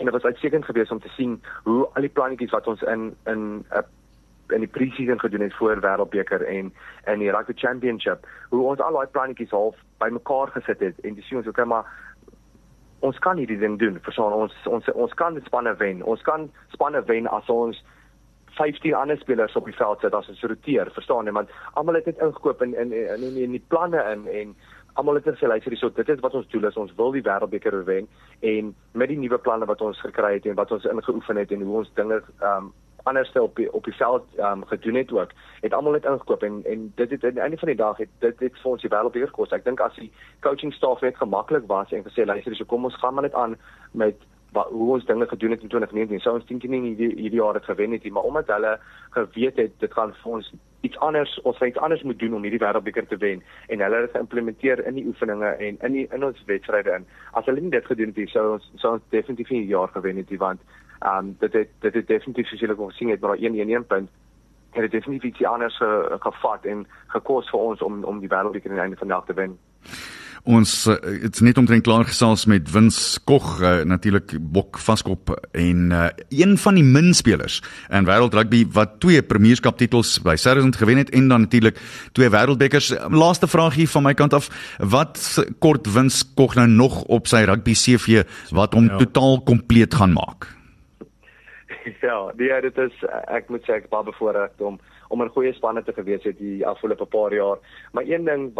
[0.00, 3.10] en dit was uitstekend geweest om te sien hoe al die plannetjies wat ons in
[3.28, 3.84] in 'n
[4.52, 6.72] in die pre-season gedoen het voor Wêreldbeker en
[7.06, 11.32] in die Rugby Championship, hoe ons al daai plannetjies half bymekaar gesit het en dis
[11.32, 11.88] ons okay maar
[13.00, 13.98] ons kan hierdie ding doen.
[14.04, 16.02] Verstaan ons ons ons kan dit spanne wen.
[16.02, 17.78] Ons kan spanne wen as ons
[18.58, 21.34] 15 ander spelers op die veld sit as ons roteer, verstaan jy?
[21.36, 24.54] Want almal het dit ingekoop in in in in, in die planne in en
[24.98, 26.76] almal het gesê luister hierso, dit is wat ons doel is.
[26.76, 28.08] Ons wil die wêreldbeker wen
[28.40, 31.62] en met die nuwe planne wat ons gekry het en wat ons ingeoefen het en
[31.62, 32.72] hoe ons dinge ehm um,
[33.02, 35.30] anders op die, op die veld um, gedoen het ook,
[35.60, 38.08] het almal net ingekoop en en dit het aan die einde van die dag het
[38.18, 39.54] dit dit vir ons die wêreldbeker gekos.
[39.56, 43.00] Ek dink as die coaching staf net gemaklik was en gesê luister hierso, kom ons
[43.00, 43.56] gaan maar net aan
[43.92, 44.16] met
[44.52, 46.20] wat hoe ons dinge gedoen het in 2019.
[46.20, 48.78] Sou ons dink nie hierdie hierdie jaar het gewen het nie, maar omdat hulle
[49.10, 52.42] geweet het dit gaan vir ons iets anders, ons het iets anders moet doen om
[52.42, 56.24] hierdie wêreldbeker te wen en hulle het geïmplementeer in die oefeninge en in die in
[56.24, 57.06] ons wedstryde in.
[57.38, 59.92] As hulle nie dit gedoen het nie, sou ons sou ons definitief nie die jaar
[59.94, 60.60] gewen het nie want
[61.06, 64.10] um, dit het dit het definitief soos julle kon sien het maar 1-1 punt
[64.70, 68.70] het dit definitief iets anders ge, gevat en gekos vir ons om om die wêreldbeker
[68.70, 69.58] aan die einde van die dag te wen.
[70.48, 75.90] Ons dit's uh, net omtrent klaar gesels met Wins Kog uh, natuurlik Bok Vaskop en
[75.92, 77.58] uh, een van die min spelers
[77.92, 81.76] in wêreld rugby wat twee premierskap titels by Saracens gewen het en dan natuurlik
[82.16, 82.94] twee wêreldbekers.
[83.12, 84.48] Laaste vraag hier van my kant af,
[84.78, 85.20] wat
[85.58, 88.24] kort Wins Kog nou nog op sy rugby CV
[88.56, 89.02] wat hom ja.
[89.04, 90.48] totaal kompleet gaan maak?
[92.00, 94.78] Ja, nee, dit is ek moet sê ek baie bevoorreg om
[95.08, 97.58] om 'n goeie spanne te gewees het die afgelope paar jaar.
[97.92, 98.52] Maar een ding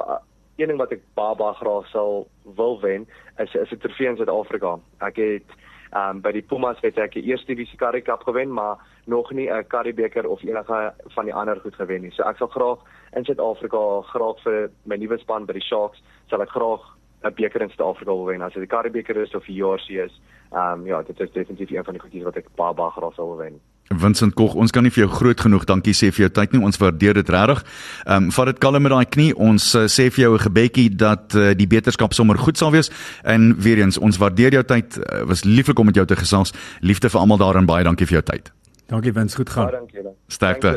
[0.57, 3.09] een ding wat ek baie baie graag sal wil wen
[3.39, 4.79] is is 'n trofee in Suid-Afrika.
[5.01, 5.49] Ek het
[5.93, 9.51] um by die Pumas het ek die eerste divisie Currie Cup gewen, maar nog nie
[9.51, 12.11] 'n Currie beker of enige van die ander goed gewen nie.
[12.11, 12.79] So ek sal graag
[13.17, 16.81] in Suid-Afrika graag vir my nuwe span by die Sharks sal ek graag
[17.25, 18.43] 'n beker in Suid-Afrika wil wen.
[18.43, 20.21] As dit die Currie beker is of die JRC is,
[20.53, 23.27] um ja, dit is definitief een van die goedjies wat ek baie baie graag sal
[23.27, 23.61] wil wen.
[23.91, 26.63] Vincent Kog, ons kan nie vir jou groot genoeg dankie sê vir jou tyd nie.
[26.63, 27.65] Ons waardeer dit regtig.
[28.07, 29.33] Ehm um, vat dit kalm met daai knie.
[29.35, 32.91] Ons uh, sê vir jou 'n gebedjie dat uh, die beterskap sommer goed sal wees.
[33.25, 34.97] En weer eens, ons waardeer jou tyd.
[34.97, 36.55] Uh, was lieflik om met jou te gesels.
[36.81, 38.53] Liefde vir almal daar en baie dankie vir jou tyd.
[38.91, 39.69] Dankie Wins, goed gaan.
[39.71, 40.15] Baie dankie julle.
[40.27, 40.73] Sterkte.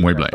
[0.00, 0.28] Mooi bly.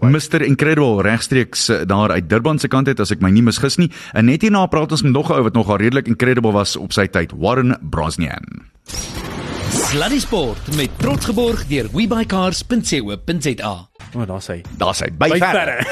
[0.00, 3.90] Mr Incredible regstreeks daar uit Durban se kant uit as ek my nie misgis nie.
[4.16, 6.92] En net hierna praat ons met nog 'n ou wat nog redelik incredible was op
[6.92, 8.64] sy tyd, Warren Brosnan.
[9.88, 13.88] Sluddy Sport met trots geborg deur webycars.co.za.
[14.14, 14.62] O, oh, daar's hy.
[14.80, 15.08] Daar's hy.
[15.20, 15.82] By verre.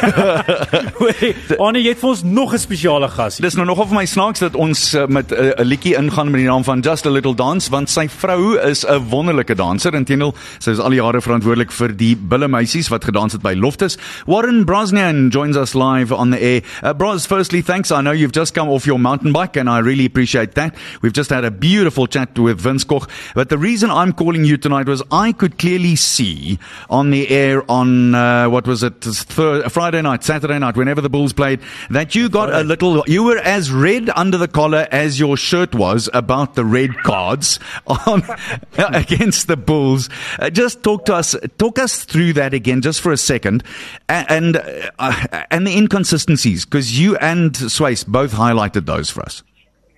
[1.61, 3.36] Annie, jy het vir ons nog 'n spesiale gas.
[3.44, 6.30] Dis nou nog of my snaaks dat ons uh, met eh, 'n uh, liedjie ingaan
[6.30, 9.94] met die naam van Just a Little Dance want sy vrou is 'n wonderlike danser.
[9.94, 13.53] Inteendeel, sy is al die jare verantwoordelik vir die Bulle meisies wat gedans het by
[13.53, 13.99] Loftus.
[14.26, 16.62] Warren Brosnan joins us live on the air.
[16.82, 17.90] Uh, Bros, firstly, thanks.
[17.90, 20.74] I know you've just come off your mountain bike and I really appreciate that.
[21.03, 24.57] We've just had a beautiful chat with Vince Koch, but the reason I'm calling you
[24.57, 26.59] tonight was I could clearly see
[26.91, 31.09] on the air on uh, what was it Thir- Friday night, Saturday night, whenever the
[31.09, 31.61] Bulls played,
[31.91, 33.05] that you got a little.
[33.07, 37.59] You were as red under the collar as your shirt was about the red cards
[37.87, 38.22] on
[38.78, 40.09] against the Bulls.
[40.39, 43.62] Uh, just talk to us, talk us through that again, just for a second,
[44.09, 44.57] and
[44.99, 49.43] uh, and the inconsistencies, because you and Swace both highlighted those for us.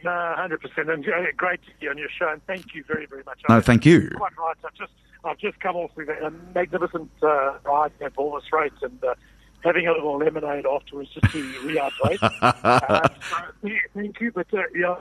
[0.05, 3.07] No, hundred percent, and uh, great to be on your show, and thank you very,
[3.07, 3.41] very much.
[3.49, 4.11] No, thank you.
[4.17, 4.57] Quite right.
[4.65, 4.93] I just
[5.25, 9.15] I've just come off with a magnificent uh, ride at Bullis Race and uh,
[9.65, 12.19] having a little lemonade afterwards just to rehydrate.
[12.43, 13.09] uh,
[13.63, 14.97] so, thank you, but uh, yeah,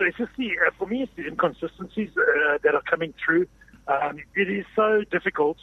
[0.00, 3.46] it's just the uh, for me it's the inconsistencies uh, that are coming through.
[3.88, 5.56] Um, it is so difficult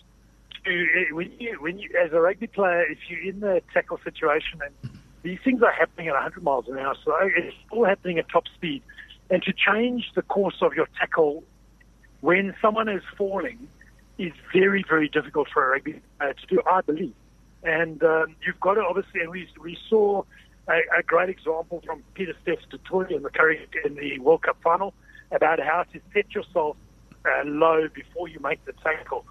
[0.65, 4.59] to when you when you as a rugby player if you're in the tackle situation
[4.61, 8.29] and these things are happening at 100 miles an hour, so it's all happening at
[8.29, 8.83] top speed,
[9.31, 11.43] and to change the course of your tackle
[12.21, 13.67] when someone is falling
[14.19, 17.13] is very, very difficult for a rugby player to do, I believe.
[17.63, 20.23] And um, you've got to obviously, and we, we saw
[20.69, 24.57] a, a great example from Peter Steffs to in the Curry in the World Cup
[24.63, 24.93] final
[25.31, 26.77] about how to set yourself
[27.25, 29.25] uh, low before you make the tackle.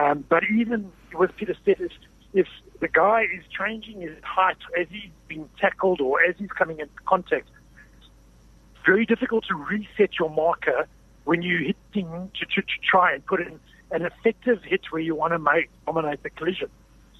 [0.00, 1.90] Um, but even with Peter Steffs,
[2.34, 2.46] if,
[2.82, 6.92] the guy is changing his height as he's being tackled or as he's coming into
[7.06, 7.48] contact,
[7.96, 10.88] it's very difficult to reset your marker
[11.22, 13.60] when you're hitting to, to, to try and put in
[13.92, 16.68] an effective hit where you want to make dominate the collision.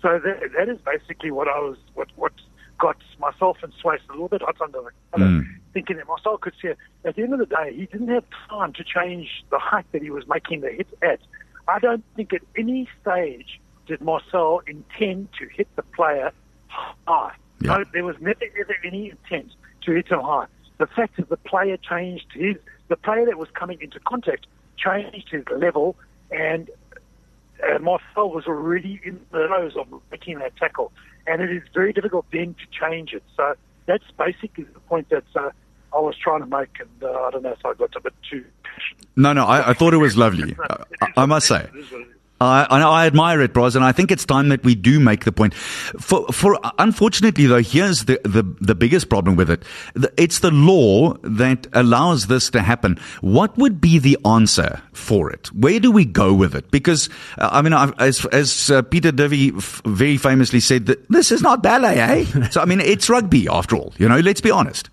[0.00, 2.32] So that, that is basically what I was what what
[2.78, 5.46] got myself and Swace a little bit hot under the collar, mm.
[5.72, 6.72] thinking that Marcel could see.
[7.04, 10.02] At the end of the day, he didn't have time to change the height that
[10.02, 11.20] he was making the hit at.
[11.68, 16.32] I don't think at any stage did Marcel intend to hit the player
[16.68, 17.34] high.
[17.60, 17.78] Yeah.
[17.78, 19.52] No, there was never ever any intent
[19.82, 20.46] to hit him high.
[20.78, 22.56] The fact that the player changed his
[22.88, 25.96] the player that was coming into contact changed his level,
[26.30, 26.68] and
[27.62, 30.92] uh, Marcel was already in the nose of making that tackle.
[31.26, 33.22] And it is very difficult then to change it.
[33.36, 33.54] So
[33.86, 35.50] that's basically the point that uh,
[35.94, 38.14] I was trying to make, and uh, I don't know if I got a bit
[38.28, 38.44] too.
[39.14, 40.56] No, no, I, I thought it was lovely.
[41.00, 41.68] I, I must say.
[42.42, 45.32] I, I admire it, Bros, and I think it's time that we do make the
[45.32, 45.54] point.
[45.54, 49.64] For, for unfortunately, though, here's the, the, the biggest problem with it.
[50.16, 52.98] It's the law that allows this to happen.
[53.20, 55.48] What would be the answer for it?
[55.52, 56.70] Where do we go with it?
[56.70, 61.30] Because uh, I mean, as as uh, Peter Divvy f- very famously said, that this
[61.30, 62.48] is not ballet, eh?
[62.50, 63.92] so I mean, it's rugby after all.
[63.98, 64.90] You know, let's be honest.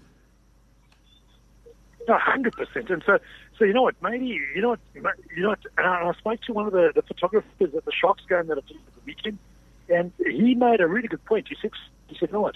[2.07, 2.89] hundred percent.
[2.89, 3.19] And so,
[3.59, 3.95] So you know what?
[4.01, 4.79] Maybe you know what?
[4.95, 5.59] You know what?
[5.77, 8.61] And I, spoke to one of the, the photographers at the Sharks game that I
[8.61, 9.37] did the weekend,
[9.89, 11.47] and he made a really good point.
[11.49, 11.71] He said,
[12.07, 12.55] he said, you know what?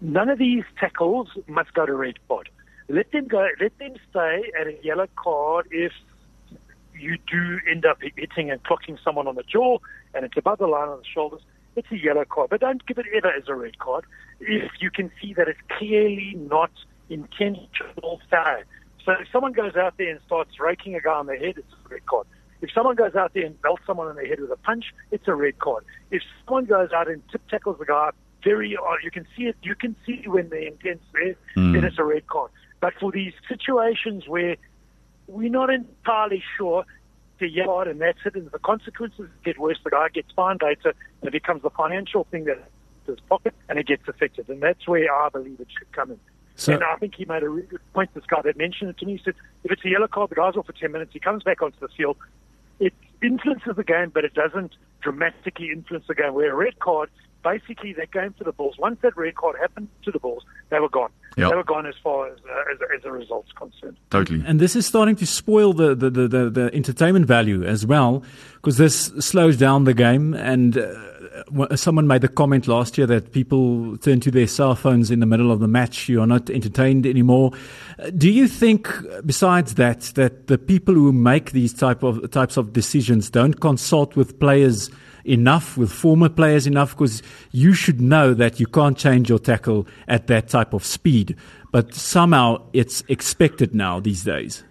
[0.00, 2.48] None of these tackles must go to red card.
[2.88, 3.46] Let them go.
[3.60, 5.92] Let them stay at a yellow card if
[6.98, 9.78] you do end up hitting and clocking someone on the jaw
[10.14, 11.42] and it's above the line on the shoulders.
[11.76, 14.04] It's a yellow card, but don't give it ever as a red card
[14.40, 16.70] if you can see that it's clearly not
[17.10, 18.62] intentional foul.
[19.04, 21.72] So if someone goes out there and starts raking a guy on the head, it's
[21.84, 22.26] a red card.
[22.62, 25.28] If someone goes out there and belts someone on the head with a punch, it's
[25.28, 25.84] a red card.
[26.10, 28.10] If someone goes out and tip tackles the guy
[28.42, 29.56] very, uh, you can see it.
[29.62, 31.74] You can see when the intent's there, Mm.
[31.74, 32.50] then it's a red card.
[32.80, 34.56] But for these situations where
[35.26, 36.84] we're not entirely sure
[37.38, 39.78] the yellow and that's it, and the consequences get worse.
[39.82, 42.70] The guy gets fined later, and it becomes the financial thing that
[43.06, 44.48] his pocket, and it gets affected.
[44.48, 46.20] And that's where I believe it should come in.
[46.56, 48.10] So- and I think he made a really good point.
[48.14, 49.34] This guy that mentioned it to me he said,
[49.64, 51.12] if it's a yellow card, the guy's off for ten minutes.
[51.12, 52.16] He comes back onto the field.
[52.80, 52.92] It
[53.22, 56.34] influences the game, but it doesn't dramatically influence the game.
[56.34, 57.08] Where a red card,
[57.42, 58.76] basically, that game for the Bulls.
[58.78, 61.10] Once that red card happened to the Bulls, they were gone.
[61.36, 61.50] Yeah.
[61.50, 63.96] They were gone as far as uh, as, as a result's concerned.
[64.10, 64.42] Totally.
[64.46, 68.22] And this is starting to spoil the, the, the, the, the entertainment value as well,
[68.56, 70.34] because this slows down the game.
[70.34, 71.13] And uh, w-
[71.74, 75.26] someone made the comment last year that people turn to their cell phones in the
[75.26, 76.08] middle of the match.
[76.08, 77.52] You are not entertained anymore.
[78.16, 78.88] Do you think,
[79.24, 84.16] besides that, that the people who make these type of types of decisions don't consult
[84.16, 84.90] with players?
[85.26, 89.86] enough with former players enough because you should know that you can't change your tackle
[90.06, 91.34] at that type of speed
[91.72, 94.64] but somehow it's expected now these days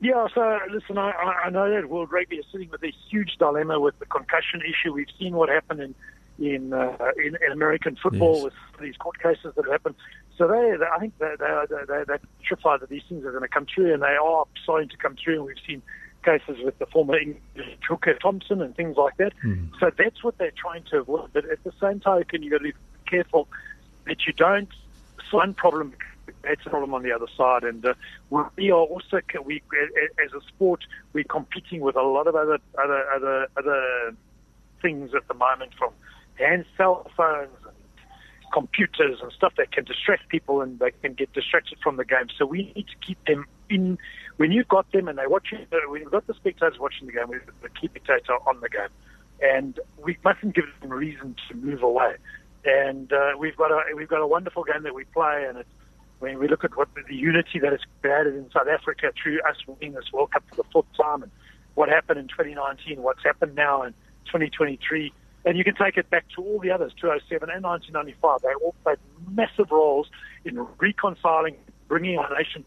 [0.00, 1.10] Yeah, so listen, I,
[1.44, 4.94] I know that World Rugby is sitting with a huge dilemma with the concussion issue.
[4.94, 5.94] We've seen what happened in
[6.38, 8.44] in uh, in, in American football Yes.
[8.44, 9.94] with these court cases that happen.
[10.38, 13.42] So they, they I think they they they they petrified that these things are going
[13.42, 15.36] to come true, and they are starting to come true.
[15.36, 15.82] And we've seen
[16.24, 17.40] cases with the former English
[17.86, 19.32] Hooker Thompson and things like that.
[19.80, 21.30] So that's what they're trying to avoid.
[21.34, 22.74] But at the same token, you've got to be
[23.06, 23.48] careful
[24.06, 24.68] that you don't
[25.30, 25.92] one problem
[26.44, 27.64] it's a problem on the other side.
[27.64, 27.94] And uh,
[28.56, 29.62] we are also we
[30.24, 34.16] as a sport we're competing with a lot of other other other other
[34.82, 35.92] things at the moment, from
[36.34, 37.76] hand cell phones and
[38.52, 42.26] computers and stuff that can distract people and they can get distracted from the game.
[42.36, 43.98] So we need to keep them in.
[44.38, 47.12] When you've got them and they watch watching, when you've got the spectators watching the
[47.12, 47.28] game.
[47.28, 48.88] We've the key spectator on the game,
[49.42, 52.14] and we mustn't give them reason to move away.
[52.64, 55.68] And uh, we've got a we've got a wonderful game that we play, and it's
[56.20, 59.56] when we look at what the unity that is created in South Africa through us
[59.66, 61.32] winning this World Cup for the fourth time, and
[61.74, 63.92] what happened in 2019, what's happened now in
[64.26, 65.12] 2023,
[65.46, 68.42] and you can take it back to all the others, 207 and 1995.
[68.42, 68.98] They all played
[69.30, 70.08] massive roles
[70.44, 71.56] in reconciling,
[71.88, 72.64] bringing our nation.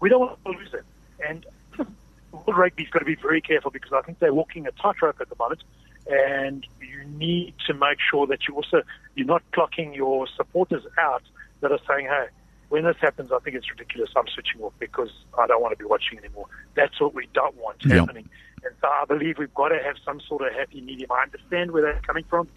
[0.00, 0.84] We don't want to lose it,
[1.26, 1.46] and
[2.32, 5.28] World Rugby's got to be very careful because I think they're walking a tightrope at
[5.28, 5.62] the moment,
[6.08, 8.82] and you need to make sure that you also
[9.14, 11.22] you're not clocking your supporters out
[11.60, 12.26] that are saying, "Hey,
[12.68, 14.10] when this happens, I think it's ridiculous.
[14.16, 17.56] I'm switching off because I don't want to be watching anymore." That's what we don't
[17.56, 17.96] want Yeah.
[18.00, 18.28] happening.
[18.64, 21.10] And so I believe we've got to have some sort of happy medium.
[21.12, 22.48] I understand where they're coming from,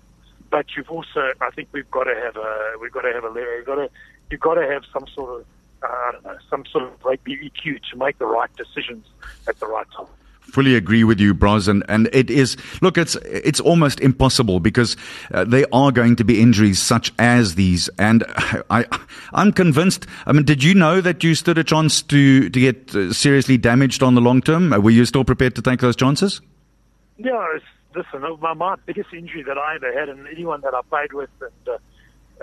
[0.49, 3.31] but you've also, I think we've got to have a, we've got to have a,
[3.57, 3.89] you've got to,
[4.29, 5.45] you've got to have some sort of,
[5.83, 9.05] uh, I don't know, some sort of rugby EQ to make the right decisions
[9.47, 10.07] at the right time.
[10.41, 12.57] Fully agree with you, Bros, and, and it is.
[12.81, 14.97] Look, it's it's almost impossible because
[15.33, 18.23] uh, there are going to be injuries such as these, and
[18.69, 18.85] I
[19.33, 20.05] I'm convinced.
[20.25, 23.57] I mean, did you know that you stood a chance to to get uh, seriously
[23.57, 24.73] damaged on the long term?
[24.73, 26.41] Uh, Were you still prepared to take those chances?
[27.17, 27.65] Yeah, it's,
[27.95, 31.29] listen, my, my biggest injury that I ever had, and anyone that I played with
[31.39, 31.77] and uh,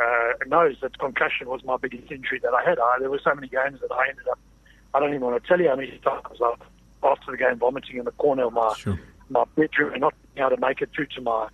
[0.00, 2.78] uh, knows that concussion was my biggest injury that I had.
[2.78, 4.38] I, there were so many games that I ended up,
[4.94, 6.54] I don't even want to tell you how many times I,
[7.02, 8.98] after the game, vomiting in the corner of my Sure.
[9.30, 11.48] my bedroom and not being able to make it through to my,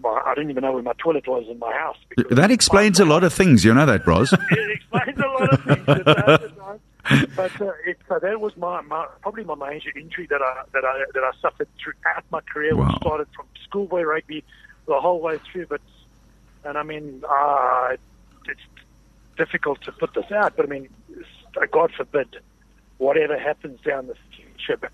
[0.00, 1.96] my I didn't even know where my toilet was in my house.
[2.30, 3.64] That explains a lot of things.
[3.64, 4.32] You know that, Bros.
[4.50, 5.88] it explains a lot of things.
[5.88, 6.80] It does, it does.
[7.36, 10.84] But uh, it, so that was my, my probably my major injury that I that
[10.86, 12.86] I that I suffered throughout my career, Wow.
[12.86, 14.42] which started from schoolboy rugby
[14.86, 15.66] the whole way through.
[15.66, 15.82] But
[16.64, 17.96] and I mean, uh,
[18.46, 18.60] it's
[19.36, 20.56] difficult to put this out.
[20.56, 20.88] But I mean,
[21.70, 22.36] God forbid,
[22.96, 24.43] whatever happens down the future.
[24.80, 24.90] But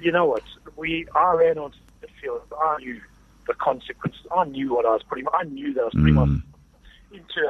[0.00, 0.44] you know what?
[0.76, 2.40] We I ran onto the field.
[2.60, 3.00] I knew
[3.46, 4.20] the consequences.
[4.36, 5.24] I knew what I was putting.
[5.32, 6.42] I knew that I was putting Mm.
[7.12, 7.40] into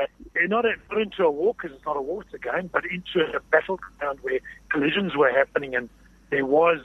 [0.44, 2.68] a, not, a, not into a war because it's not a war, it's a game,
[2.72, 5.88] but into a battleground where collisions were happening and
[6.30, 6.80] there was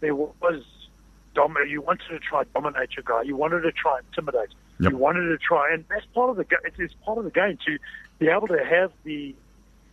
[0.00, 0.62] there was
[1.34, 4.92] dom- you wanted to try dominate your guy, you wanted to try intimidate, Yep.
[4.92, 7.30] you wanted to try, and that's part of the ga- it is part of the
[7.30, 7.78] game to
[8.18, 9.34] be able to have the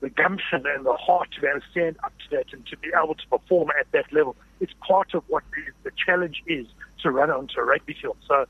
[0.06, 2.78] the gumption and the heart to be able to stand up to that and to
[2.78, 4.36] be able to perform at that level.
[4.60, 6.68] It's part of what the, the challenge is
[7.02, 8.18] to run onto a rugby field.
[8.28, 8.46] So,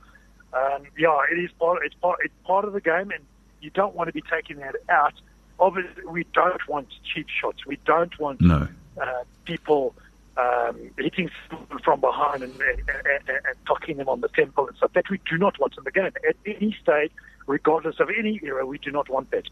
[0.52, 1.80] um, yeah, it is part.
[1.86, 2.20] It's part.
[2.26, 3.24] It's part of the game, and
[3.62, 5.14] you don't want to be taking that out.
[5.58, 7.66] Obviously, we don't want cheap shots.
[7.66, 8.68] We don't want No.
[9.02, 9.96] uh, people
[10.36, 14.92] um, hitting someone from behind and, and, and, and them on the temple and stuff.
[14.92, 16.12] That we do not want in the game.
[16.28, 17.12] At any stage,
[17.48, 19.46] regardless of any era, we do not want that.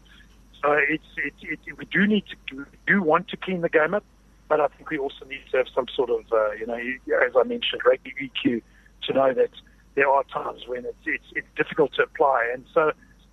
[0.64, 3.92] So it's, it's, it, we do need to we do want to clean the game
[3.92, 4.04] up,
[4.48, 6.78] but I think we also need to have some sort of uh, you know,
[7.22, 8.62] as I mentioned, rugby EQ
[9.02, 9.50] to know that
[9.94, 12.92] there are times when it's, it's it's difficult to apply, and so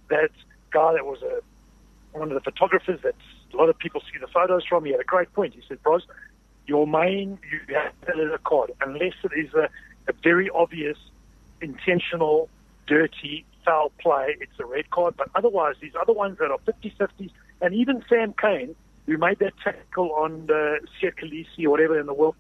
[0.09, 0.31] that
[0.71, 1.39] guy that was a
[2.17, 3.15] one of the photographers that
[3.53, 5.53] a lot of people see the photos from, he had a great point.
[5.53, 6.05] He said, Bros,
[6.67, 9.69] your main, you have to a card, unless it is a,
[10.09, 10.97] a very obvious,
[11.61, 12.49] intentional,
[12.87, 15.15] dirty, foul play, it's a red card.
[15.17, 17.31] But otherwise, these other ones that are 50 50s,
[17.61, 22.05] and even Sam Kane, who made that tackle on the Siet Khaleesi or whatever in
[22.05, 22.35] the world,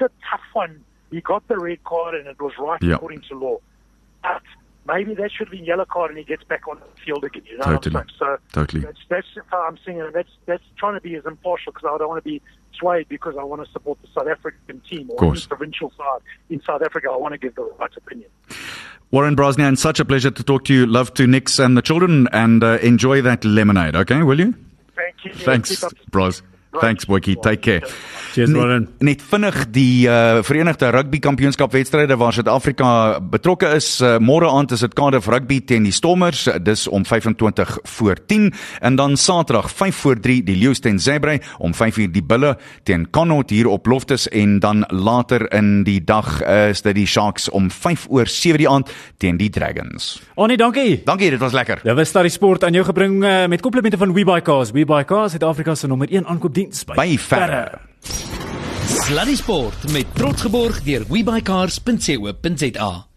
[0.00, 0.84] it's a tough one.
[1.10, 2.94] He got the red card, and it was right Yeah.
[2.96, 3.58] according to law.
[4.22, 4.42] But
[4.86, 7.42] maybe that should be yellow card, and he gets back on the field again.
[7.50, 7.94] You know Totally.
[7.94, 8.08] what I'm?
[8.18, 8.82] So Totally.
[8.82, 10.12] that's that's how I'm seeing it.
[10.12, 12.42] That's that's trying to be as impartial because I don't want to be
[12.78, 16.60] swayed because I want to support the South African team or the provincial side in
[16.62, 17.08] South Africa.
[17.10, 18.28] I want to give the right opinion.
[19.10, 20.86] Warren Brosnan, such a pleasure to talk to you.
[20.86, 24.22] Love to Nix and the children and uh, enjoy that lemonade, okay?
[24.22, 24.54] Will you?
[24.94, 25.32] Thank you.
[25.32, 26.42] Thanks, Bros.
[26.70, 27.36] Thanks, Boetjie.
[27.40, 27.88] Take care.
[28.32, 28.88] Cheers, Warren.
[29.00, 33.88] Net, net vinnig die uh, Verenigde Rugby Kampioenskap wedstryde waar Suid-Afrika betrokke is.
[34.04, 36.44] Uh, Môre aand is dit Cardiff Rugby teen die Stormers.
[36.46, 38.52] Uh, Dis om 25 voor 10
[38.84, 42.56] en dan Saterdag 5 voor 3 die Lions teen Zebra om 5 uur die Bulle
[42.84, 47.06] teen Connaught hier op Loftus en dan later in die dag uh, is dit die
[47.06, 50.20] Sharks om 5 oor 7 die aand teen die Dragons.
[50.36, 51.00] Annie, dankie.
[51.04, 51.80] Dankie, dit was lekker.
[51.82, 54.70] Dit was Starry Sport aan jou gebring uh, met komplimente van WeBuyCars.
[54.76, 56.28] WeBuyCars, Suid-Afrika se nommer 1
[56.58, 57.78] aankoopdiens by, By verre.
[58.88, 63.07] Sluddy Sport met trots geborg deur webycars.co.za.